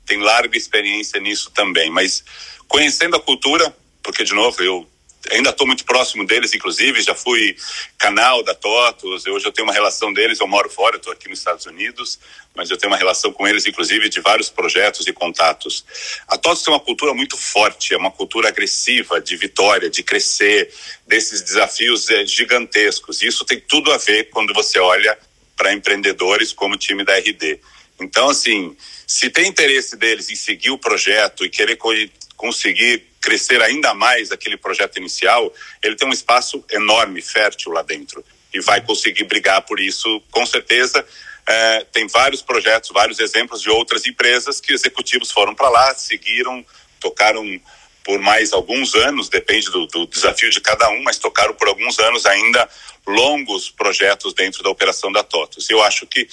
tem 0.06 0.20
larga 0.20 0.58
experiência 0.58 1.20
nisso 1.20 1.52
também, 1.52 1.90
mas 1.90 2.24
conhecendo 2.68 3.16
a 3.16 3.20
cultura, 3.20 3.76
porque, 4.10 4.24
de 4.24 4.34
novo, 4.34 4.60
eu 4.64 4.90
ainda 5.32 5.52
estou 5.52 5.68
muito 5.68 5.86
próximo 5.86 6.26
deles, 6.26 6.52
inclusive, 6.52 7.00
já 7.02 7.14
fui 7.14 7.56
canal 7.96 8.42
da 8.44 8.56
TOTOS, 8.56 9.28
hoje 9.28 9.46
eu 9.46 9.52
tenho 9.52 9.68
uma 9.68 9.74
relação 9.74 10.12
deles, 10.12 10.40
eu 10.40 10.48
moro 10.48 10.68
fora, 10.68 10.98
estou 10.98 11.14
aqui 11.14 11.30
nos 11.30 11.38
Estados 11.38 11.68
Unidos, 11.68 12.20
mas 12.56 12.72
eu 12.72 12.78
tenho 12.78 12.92
uma 12.92 12.98
relação 12.98 13.32
com 13.32 13.48
eles, 13.48 13.68
inclusive, 13.68 14.10
de 14.10 14.20
vários 14.20 14.50
projetos 14.50 15.06
e 15.06 15.14
contatos. 15.14 15.86
A 16.28 16.40
TOTOS 16.40 16.64
tem 16.64 16.74
uma 16.74 16.80
cultura 16.80 17.14
muito 17.14 17.38
forte, 17.38 17.94
é 17.94 17.98
uma 17.98 18.10
cultura 18.10 18.48
agressiva, 18.48 19.22
de 19.22 19.38
vitória, 19.38 19.92
de 19.92 20.02
crescer, 20.02 20.74
desses 21.06 21.44
desafios 21.44 22.10
é, 22.10 22.26
gigantescos. 22.26 23.22
Isso 23.22 23.46
tem 23.46 23.60
tudo 23.60 23.94
a 23.94 23.98
ver 23.98 24.32
quando 24.32 24.56
você 24.56 24.80
olha 24.80 25.16
para 25.56 25.72
empreendedores 25.72 26.52
como 26.52 26.74
o 26.74 26.80
time 26.80 27.04
da 27.04 27.16
RD. 27.16 27.60
Então, 28.02 28.30
assim, 28.30 28.76
se 29.06 29.30
tem 29.30 29.48
interesse 29.48 29.96
deles 29.96 30.32
em 30.32 30.36
seguir 30.36 30.72
o 30.72 30.78
projeto 30.80 31.46
e 31.46 31.50
querer 31.50 31.76
conseguir 32.40 33.06
crescer 33.20 33.62
ainda 33.62 33.94
mais 33.94 34.32
aquele 34.32 34.56
projeto 34.56 34.98
inicial, 34.98 35.54
ele 35.84 35.98
tem 35.98 36.08
um 36.08 36.14
espaço 36.14 36.64
enorme, 36.72 37.22
fértil 37.22 37.74
lá 37.74 37.82
dentro 37.82 38.24
e 38.54 38.62
vai 38.62 38.80
conseguir 38.80 39.26
brigar 39.26 39.62
por 39.64 39.78
isso, 39.78 40.24
com 40.32 40.46
certeza. 40.46 41.06
É, 41.46 41.86
tem 41.92 42.08
vários 42.08 42.42
projetos, 42.42 42.92
vários 42.94 43.20
exemplos 43.20 43.62
de 43.62 43.70
outras 43.70 44.06
empresas 44.06 44.62
que 44.62 44.72
executivos 44.72 45.32
foram 45.32 45.54
para 45.54 45.68
lá, 45.68 45.94
seguiram, 45.94 46.66
tocaram 47.02 47.60
por 48.06 48.20
mais 48.20 48.54
alguns 48.54 48.96
anos, 48.96 49.28
depende 49.28 49.70
do, 49.70 49.86
do, 49.88 50.08
desafio 50.08 50.50
de 50.50 50.62
cada 50.62 50.90
um, 50.92 51.04
mas 51.04 51.18
tocaram 51.18 51.54
por 51.54 51.68
alguns 51.68 52.00
anos 52.00 52.26
ainda 52.26 52.70
longos 53.10 53.70
projetos 53.70 54.34
dentro 54.34 54.64
da 54.64 54.70
operação 54.70 55.12
da 55.12 55.24
TOTOS. 55.24 55.70
Eu 55.70 55.82
acho 55.82 56.06
que 56.06 56.28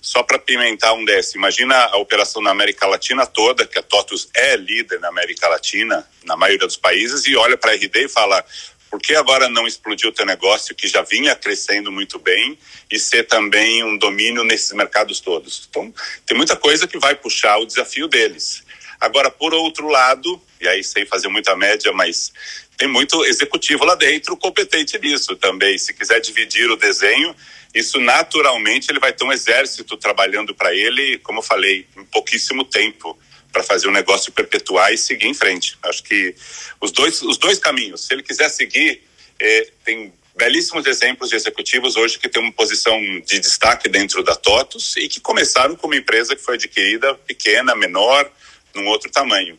só 0.00 0.22
para 0.22 0.38
pimentar 0.38 0.94
um 0.94 1.04
desse, 1.04 1.36
imagina 1.36 1.76
a 1.76 1.98
operação 1.98 2.40
na 2.40 2.50
América 2.50 2.86
Latina 2.86 3.26
toda, 3.26 3.66
que 3.66 3.78
a 3.78 3.82
TOTUS 3.82 4.28
é 4.34 4.56
líder 4.56 4.98
na 4.98 5.08
América 5.08 5.46
Latina, 5.48 6.08
na 6.24 6.36
maioria 6.36 6.66
dos 6.66 6.76
países, 6.76 7.26
e 7.26 7.36
olha 7.36 7.56
para 7.56 7.72
a 7.72 7.74
RD 7.74 8.04
e 8.04 8.08
fala: 8.08 8.42
por 8.90 9.00
que 9.00 9.14
agora 9.14 9.48
não 9.48 9.66
explodiu 9.66 10.08
o 10.08 10.12
teu 10.12 10.24
negócio 10.24 10.74
que 10.74 10.88
já 10.88 11.02
vinha 11.02 11.36
crescendo 11.36 11.92
muito 11.92 12.18
bem 12.18 12.58
e 12.90 12.98
ser 12.98 13.24
também 13.24 13.84
um 13.84 13.96
domínio 13.96 14.42
nesses 14.42 14.72
mercados 14.72 15.20
todos? 15.20 15.66
Então, 15.68 15.94
tem 16.26 16.36
muita 16.36 16.56
coisa 16.56 16.88
que 16.88 16.98
vai 16.98 17.14
puxar 17.14 17.58
o 17.58 17.66
desafio 17.66 18.08
deles. 18.08 18.64
Agora, 19.00 19.30
por 19.30 19.54
outro 19.54 19.88
lado, 19.88 20.40
e 20.60 20.68
aí 20.68 20.84
sem 20.84 21.06
fazer 21.06 21.28
muita 21.28 21.56
média, 21.56 21.92
mas 21.92 22.32
tem 22.76 22.86
muito 22.86 23.24
executivo 23.24 23.84
lá 23.84 23.94
dentro 23.94 24.36
competente 24.36 24.98
nisso 24.98 25.34
também. 25.36 25.78
Se 25.78 25.94
quiser 25.94 26.20
dividir 26.20 26.70
o 26.70 26.76
desenho, 26.76 27.34
isso 27.74 27.98
naturalmente 27.98 28.90
ele 28.90 28.98
vai 28.98 29.12
ter 29.12 29.24
um 29.24 29.32
exército 29.32 29.96
trabalhando 29.96 30.54
para 30.54 30.74
ele, 30.74 31.18
como 31.18 31.38
eu 31.38 31.42
falei, 31.42 31.86
em 31.96 32.04
pouquíssimo 32.04 32.64
tempo 32.64 33.18
para 33.52 33.62
fazer 33.62 33.88
o 33.88 33.90
negócio 33.90 34.32
perpetuar 34.32 34.92
e 34.92 34.98
seguir 34.98 35.26
em 35.26 35.34
frente. 35.34 35.76
Acho 35.82 36.02
que 36.02 36.34
os 36.80 36.92
dois, 36.92 37.20
os 37.22 37.36
dois 37.36 37.58
caminhos, 37.58 38.06
se 38.06 38.14
ele 38.14 38.22
quiser 38.22 38.48
seguir, 38.48 39.02
eh, 39.38 39.70
tem 39.84 40.12
belíssimos 40.36 40.86
exemplos 40.86 41.28
de 41.28 41.36
executivos 41.36 41.96
hoje 41.96 42.18
que 42.18 42.28
têm 42.28 42.42
uma 42.42 42.52
posição 42.52 42.98
de 43.26 43.38
destaque 43.38 43.88
dentro 43.88 44.22
da 44.22 44.34
TOTUS 44.34 44.96
e 44.96 45.08
que 45.08 45.20
começaram 45.20 45.76
com 45.76 45.86
uma 45.86 45.96
empresa 45.96 46.34
que 46.34 46.42
foi 46.42 46.54
adquirida 46.54 47.14
pequena, 47.14 47.74
menor, 47.74 48.30
num 48.74 48.86
outro 48.86 49.10
tamanho. 49.10 49.56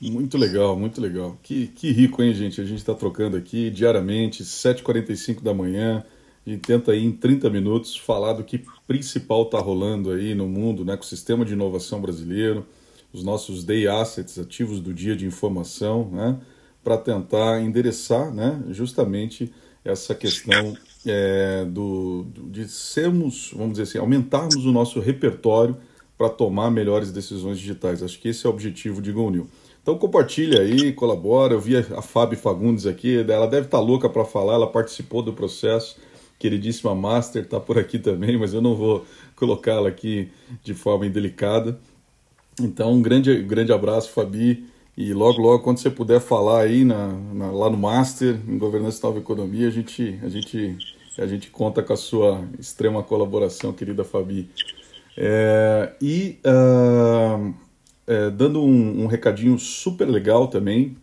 Muito 0.00 0.38
legal, 0.38 0.76
muito 0.76 1.00
legal. 1.00 1.36
Que, 1.42 1.66
que 1.68 1.90
rico, 1.90 2.22
hein, 2.22 2.32
gente? 2.32 2.60
A 2.60 2.64
gente 2.64 2.78
está 2.78 2.94
trocando 2.94 3.36
aqui 3.36 3.68
diariamente, 3.70 4.44
7h45 4.44 5.42
da 5.42 5.52
manhã 5.52 6.04
e 6.46 6.56
tenta 6.56 6.92
aí 6.92 7.04
em 7.04 7.12
30 7.12 7.50
minutos 7.50 7.96
falar 7.96 8.32
do 8.32 8.44
que 8.44 8.64
principal 8.86 9.42
está 9.42 9.58
rolando 9.58 10.10
aí 10.10 10.34
no 10.34 10.46
mundo, 10.46 10.82
né, 10.84 10.96
com 10.96 11.02
o 11.02 11.06
sistema 11.06 11.44
de 11.44 11.52
inovação 11.52 12.00
brasileiro, 12.00 12.66
os 13.12 13.22
nossos 13.22 13.64
day 13.64 13.86
assets, 13.86 14.38
ativos 14.38 14.80
do 14.80 14.94
dia 14.94 15.14
de 15.14 15.26
informação, 15.26 16.08
né, 16.10 16.38
para 16.82 16.96
tentar 16.96 17.60
endereçar, 17.60 18.32
né, 18.32 18.62
justamente 18.70 19.52
essa 19.84 20.14
questão 20.14 20.74
é, 21.06 21.66
do, 21.66 22.26
de 22.50 22.66
sermos, 22.66 23.50
vamos 23.52 23.72
dizer 23.72 23.82
assim, 23.82 23.98
aumentarmos 23.98 24.64
o 24.64 24.72
nosso 24.72 25.00
repertório 25.00 25.76
para 26.18 26.28
tomar 26.28 26.70
melhores 26.70 27.10
decisões 27.12 27.58
digitais. 27.58 28.02
Acho 28.02 28.18
que 28.18 28.28
esse 28.28 28.44
é 28.44 28.50
o 28.50 28.52
objetivo 28.52 29.00
de 29.00 29.12
GoNew. 29.12 29.46
Então 29.80 29.96
compartilha 29.96 30.60
aí, 30.60 30.92
colabora. 30.92 31.54
Eu 31.54 31.60
vi 31.60 31.76
a 31.76 32.02
Fábio 32.02 32.36
Fagundes 32.36 32.84
aqui, 32.84 33.18
ela 33.18 33.46
deve 33.46 33.66
estar 33.66 33.78
tá 33.78 33.82
louca 33.82 34.08
para 34.10 34.24
falar, 34.24 34.54
ela 34.54 34.66
participou 34.66 35.22
do 35.22 35.32
processo 35.32 35.96
queridíssima 36.38 36.94
Master 36.94 37.42
está 37.42 37.58
por 37.58 37.78
aqui 37.78 37.98
também, 37.98 38.38
mas 38.38 38.54
eu 38.54 38.62
não 38.62 38.74
vou 38.74 39.04
colocá-la 39.34 39.88
aqui 39.88 40.30
de 40.62 40.72
forma 40.72 41.06
indelicada. 41.06 41.78
Então, 42.60 42.92
um 42.92 43.02
grande, 43.02 43.42
grande 43.42 43.72
abraço, 43.72 44.10
Fabi. 44.10 44.66
E 44.96 45.12
logo, 45.12 45.40
logo, 45.40 45.62
quando 45.62 45.78
você 45.78 45.90
puder 45.90 46.20
falar 46.20 46.62
aí 46.62 46.84
na, 46.84 47.08
na, 47.08 47.50
lá 47.52 47.70
no 47.70 47.76
Master, 47.76 48.38
em 48.48 48.58
Governança 48.58 48.98
e 48.98 49.02
Nova 49.04 49.18
Economia, 49.18 49.68
a 49.68 49.70
gente, 49.70 50.18
a, 50.24 50.28
gente, 50.28 50.76
a 51.16 51.26
gente 51.26 51.50
conta 51.50 51.82
com 51.82 51.92
a 51.92 51.96
sua 51.96 52.44
extrema 52.58 53.02
colaboração, 53.02 53.72
querida 53.72 54.02
Fabi. 54.02 54.50
É, 55.20 55.90
e 56.00 56.38
uh, 56.46 57.52
é, 58.06 58.30
dando 58.30 58.62
um, 58.62 59.02
um 59.02 59.06
recadinho 59.08 59.58
super 59.58 60.04
legal 60.04 60.46
também, 60.46 60.96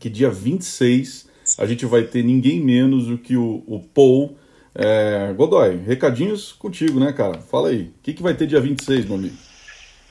que 0.00 0.10
dia 0.10 0.28
26 0.28 1.28
a 1.56 1.64
gente 1.64 1.86
vai 1.86 2.02
ter 2.02 2.24
ninguém 2.24 2.58
menos 2.60 3.06
do 3.06 3.16
que 3.16 3.36
o, 3.36 3.62
o 3.68 3.78
Paul 3.94 4.36
é, 4.74 5.32
Godoy, 5.34 5.76
recadinhos 5.76 6.52
contigo, 6.52 6.98
né, 6.98 7.12
cara? 7.12 7.40
Fala 7.40 7.68
aí, 7.68 7.82
o 7.82 7.94
que, 8.02 8.14
que 8.14 8.22
vai 8.22 8.34
ter 8.34 8.48
dia 8.48 8.60
26, 8.60 9.04
meu 9.04 9.14
amigo? 9.14 9.36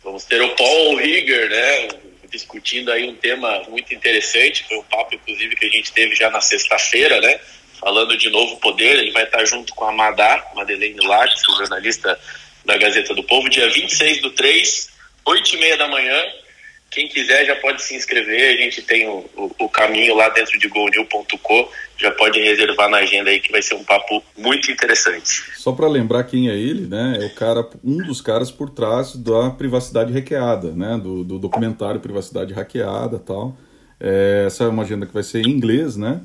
Vamos 0.02 0.24
ter 0.24 0.41
o 0.41 0.56
Paul 0.56 0.95
Rieger, 0.95 1.50
né, 1.50 1.89
discutindo 2.32 2.89
aí 2.89 3.10
um 3.10 3.15
tema 3.15 3.63
muito 3.67 3.93
interessante, 3.93 4.65
foi 4.65 4.78
um 4.78 4.84
papo, 4.84 5.13
inclusive, 5.13 5.58
que 5.58 5.65
a 5.65 5.69
gente 5.69 5.91
teve 5.91 6.15
já 6.15 6.30
na 6.30 6.39
sexta-feira, 6.39 7.19
né, 7.19 7.38
falando 7.80 8.17
de 8.17 8.30
novo 8.30 8.56
poder, 8.58 8.98
ele 8.98 9.12
vai 9.12 9.26
estar 9.26 9.43
junto 9.43 9.76
com 9.76 9.84
a 9.84 9.91
Madá, 9.91 10.52
Madeleine 10.56 11.06
Lattes, 11.06 11.43
jornalista 11.58 12.17
da 12.65 12.78
Gazeta 12.78 13.13
do 13.13 13.23
Povo, 13.23 13.49
dia 13.49 13.69
26 13.69 14.21
do 14.21 14.32
3, 14.32 14.89
8 15.25 15.56
e 15.56 15.60
meia 15.60 15.78
da 15.78 15.88
manhã, 15.88 16.23
quem 16.95 17.10
quiser 17.10 17.45
já 17.45 17.56
pode 17.58 17.84
se 17.84 17.93
inscrever, 17.93 18.58
a 18.58 18.62
gente 18.62 18.82
tem 18.82 19.06
o, 19.08 19.25
o, 19.36 19.51
o 19.60 19.69
caminho 19.69 20.15
lá 20.15 20.30
dentro 20.30 20.58
de 20.58 20.67
golnew.com, 20.69 21.69
já 21.97 22.10
pode 22.12 22.39
reservar 22.39 22.89
na 22.89 22.97
agenda 22.97 23.30
aí 23.30 23.39
que 23.41 23.51
vai 23.51 23.62
ser 23.62 23.75
um 23.75 23.84
papo 23.84 24.23
muito 24.38 24.71
interessante. 24.71 25.43
Só 25.58 25.73
para 25.73 25.88
lembrar 25.89 26.23
quem 26.23 26.49
é 26.49 26.56
ele, 26.56 26.88
né? 26.88 27.17
É 27.21 27.25
o 27.25 27.36
cara, 27.36 27.67
um 27.84 27.97
dos 27.97 28.21
caras 28.21 28.49
por 28.49 28.69
trás 28.69 29.13
da 29.15 29.49
privacidade 29.49 30.13
hackeada, 30.13 30.71
né? 30.71 30.97
Do, 30.97 31.23
do 31.23 31.38
documentário 31.38 31.99
Privacidade 31.99 32.54
Hackeada, 32.54 33.19
tal. 33.19 33.58
É, 33.99 34.45
essa 34.47 34.63
é 34.63 34.67
uma 34.67 34.84
agenda 34.84 35.06
que 35.06 35.13
vai 35.13 35.23
ser 35.23 35.45
em 35.45 35.49
inglês, 35.49 35.97
né? 35.97 36.21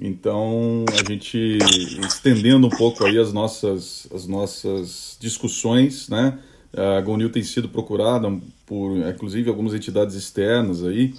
Então 0.00 0.84
a 0.92 1.12
gente 1.12 1.58
estendendo 2.06 2.66
um 2.66 2.70
pouco 2.70 3.04
aí 3.04 3.18
as 3.18 3.32
nossas 3.32 4.08
as 4.12 4.26
nossas 4.26 5.18
discussões, 5.20 6.08
né? 6.08 6.38
A 6.76 7.00
GoNew 7.00 7.30
tem 7.30 7.42
sido 7.42 7.68
procurada 7.68 8.30
por, 8.64 8.96
inclusive, 8.96 9.48
algumas 9.48 9.74
entidades 9.74 10.14
externas 10.14 10.84
aí, 10.84 11.14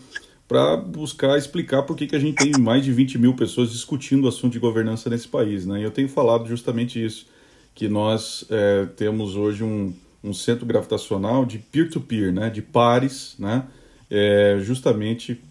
para 0.48 0.78
buscar 0.78 1.38
explicar 1.38 1.84
por 1.84 1.98
que, 1.98 2.08
que 2.08 2.16
a 2.16 2.20
gente 2.20 2.36
tem 2.36 2.54
mais 2.62 2.84
de 2.84 2.94
20 2.94 3.18
mil 3.18 3.34
pessoas 3.34 3.72
discutindo 3.72 4.24
o 4.24 4.28
assunto 4.30 4.54
de 4.54 4.60
governança 4.60 5.10
nesse 5.10 5.28
país. 5.28 5.66
Né? 5.66 5.82
E 5.82 5.84
eu 5.84 5.92
tenho 5.92 6.08
falado 6.08 6.48
justamente 6.48 7.04
isso, 7.04 7.28
que 7.76 7.90
nós 7.90 8.46
é, 8.50 8.86
temos 8.96 9.36
hoje 9.36 9.64
um, 9.64 9.94
um 10.24 10.34
centro 10.34 10.66
gravitacional 10.66 11.46
de 11.46 11.58
peer-to-peer, 11.58 12.32
-peer, 12.32 12.34
né? 12.34 12.50
de 12.50 12.62
pares, 12.62 13.36
né? 13.38 13.66
É, 14.10 14.60
justamente, 14.62 15.42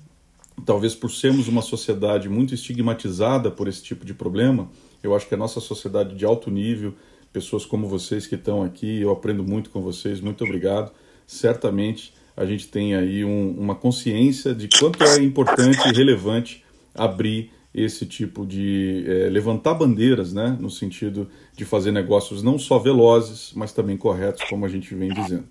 talvez 0.64 0.94
por 0.94 1.10
sermos 1.10 1.48
uma 1.48 1.62
sociedade 1.62 2.28
muito 2.28 2.54
estigmatizada 2.54 3.50
por 3.50 3.68
esse 3.68 3.82
tipo 3.82 4.04
de 4.04 4.14
problema, 4.14 4.70
eu 5.02 5.14
acho 5.14 5.26
que 5.28 5.34
a 5.34 5.38
nossa 5.38 5.60
sociedade 5.60 6.14
de 6.14 6.24
alto 6.24 6.50
nível, 6.50 6.94
pessoas 7.32 7.64
como 7.64 7.88
vocês 7.88 8.26
que 8.26 8.34
estão 8.34 8.62
aqui, 8.62 9.00
eu 9.00 9.10
aprendo 9.10 9.42
muito 9.42 9.70
com 9.70 9.80
vocês, 9.80 10.20
muito 10.20 10.44
obrigado. 10.44 10.92
Certamente 11.26 12.12
a 12.36 12.44
gente 12.44 12.68
tem 12.68 12.94
aí 12.94 13.24
um, 13.24 13.50
uma 13.58 13.74
consciência 13.74 14.54
de 14.54 14.68
quanto 14.68 15.02
é 15.02 15.22
importante 15.22 15.88
e 15.88 15.92
relevante 15.92 16.64
abrir 16.94 17.50
esse 17.74 18.04
tipo 18.04 18.44
de 18.44 19.04
é, 19.06 19.28
levantar 19.28 19.74
bandeiras, 19.74 20.32
né, 20.32 20.56
no 20.58 20.70
sentido 20.70 21.28
de 21.56 21.64
fazer 21.64 21.92
negócios 21.92 22.42
não 22.42 22.58
só 22.58 22.78
velozes, 22.78 23.52
mas 23.54 23.72
também 23.72 23.96
corretos, 23.96 24.42
como 24.48 24.66
a 24.66 24.68
gente 24.68 24.94
vem 24.94 25.10
dizendo. 25.10 25.44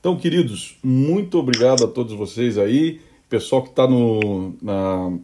Então, 0.00 0.16
queridos, 0.16 0.76
muito 0.82 1.38
obrigado 1.38 1.84
a 1.84 1.86
todos 1.86 2.12
vocês 2.14 2.58
aí, 2.58 3.00
pessoal 3.32 3.62
que 3.62 3.70
está 3.70 3.86
no, 3.86 4.50
uh, 4.50 5.18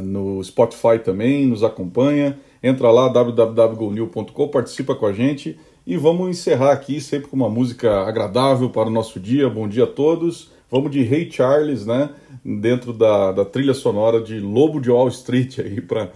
no 0.00 0.44
Spotify 0.44 1.00
também, 1.04 1.44
nos 1.44 1.64
acompanha. 1.64 2.38
Entra 2.62 2.88
lá, 2.92 3.08
www.gonil.com, 3.08 4.48
participa 4.48 4.94
com 4.94 5.04
a 5.04 5.12
gente 5.12 5.58
e 5.84 5.96
vamos 5.96 6.28
encerrar 6.28 6.70
aqui 6.70 7.00
sempre 7.00 7.26
com 7.26 7.34
uma 7.34 7.48
música 7.48 8.02
agradável 8.02 8.70
para 8.70 8.86
o 8.86 8.92
nosso 8.92 9.18
dia. 9.18 9.50
Bom 9.50 9.66
dia 9.66 9.84
a 9.84 9.86
todos. 9.88 10.52
Vamos 10.70 10.92
de 10.92 11.02
Ray 11.02 11.28
Charles, 11.28 11.84
né? 11.84 12.10
Dentro 12.44 12.92
da, 12.92 13.32
da 13.32 13.44
trilha 13.44 13.74
sonora 13.74 14.20
de 14.20 14.38
Lobo 14.38 14.80
de 14.80 14.90
Wall 14.90 15.08
Street 15.08 15.58
aí 15.58 15.80
para 15.82 16.12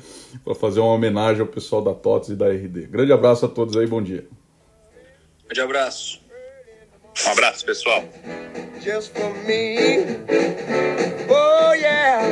fazer 0.55 0.79
uma 0.79 0.93
homenagem 0.93 1.41
ao 1.41 1.49
pessoal 1.49 1.83
da 1.83 1.93
TOTS 1.93 2.29
e 2.31 2.37
da 2.37 2.49
RD. 2.49 2.87
Grande 2.87 3.13
abraço 3.13 3.47
a 3.47 3.49
todos 3.49 3.77
aí, 3.77 3.87
bom 3.87 4.01
dia. 4.01 4.29
Grande 5.45 5.61
abraço. 5.61 6.22
Um 7.27 7.31
abraço, 7.31 7.65
pessoal. 7.65 8.05
Just 8.81 9.13
for 9.13 9.33
me. 9.45 9.77
Oh 11.29 11.73
yeah. 11.75 12.23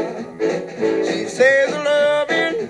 She 1.04 1.26
says 1.28 1.70
loving. 1.72 2.68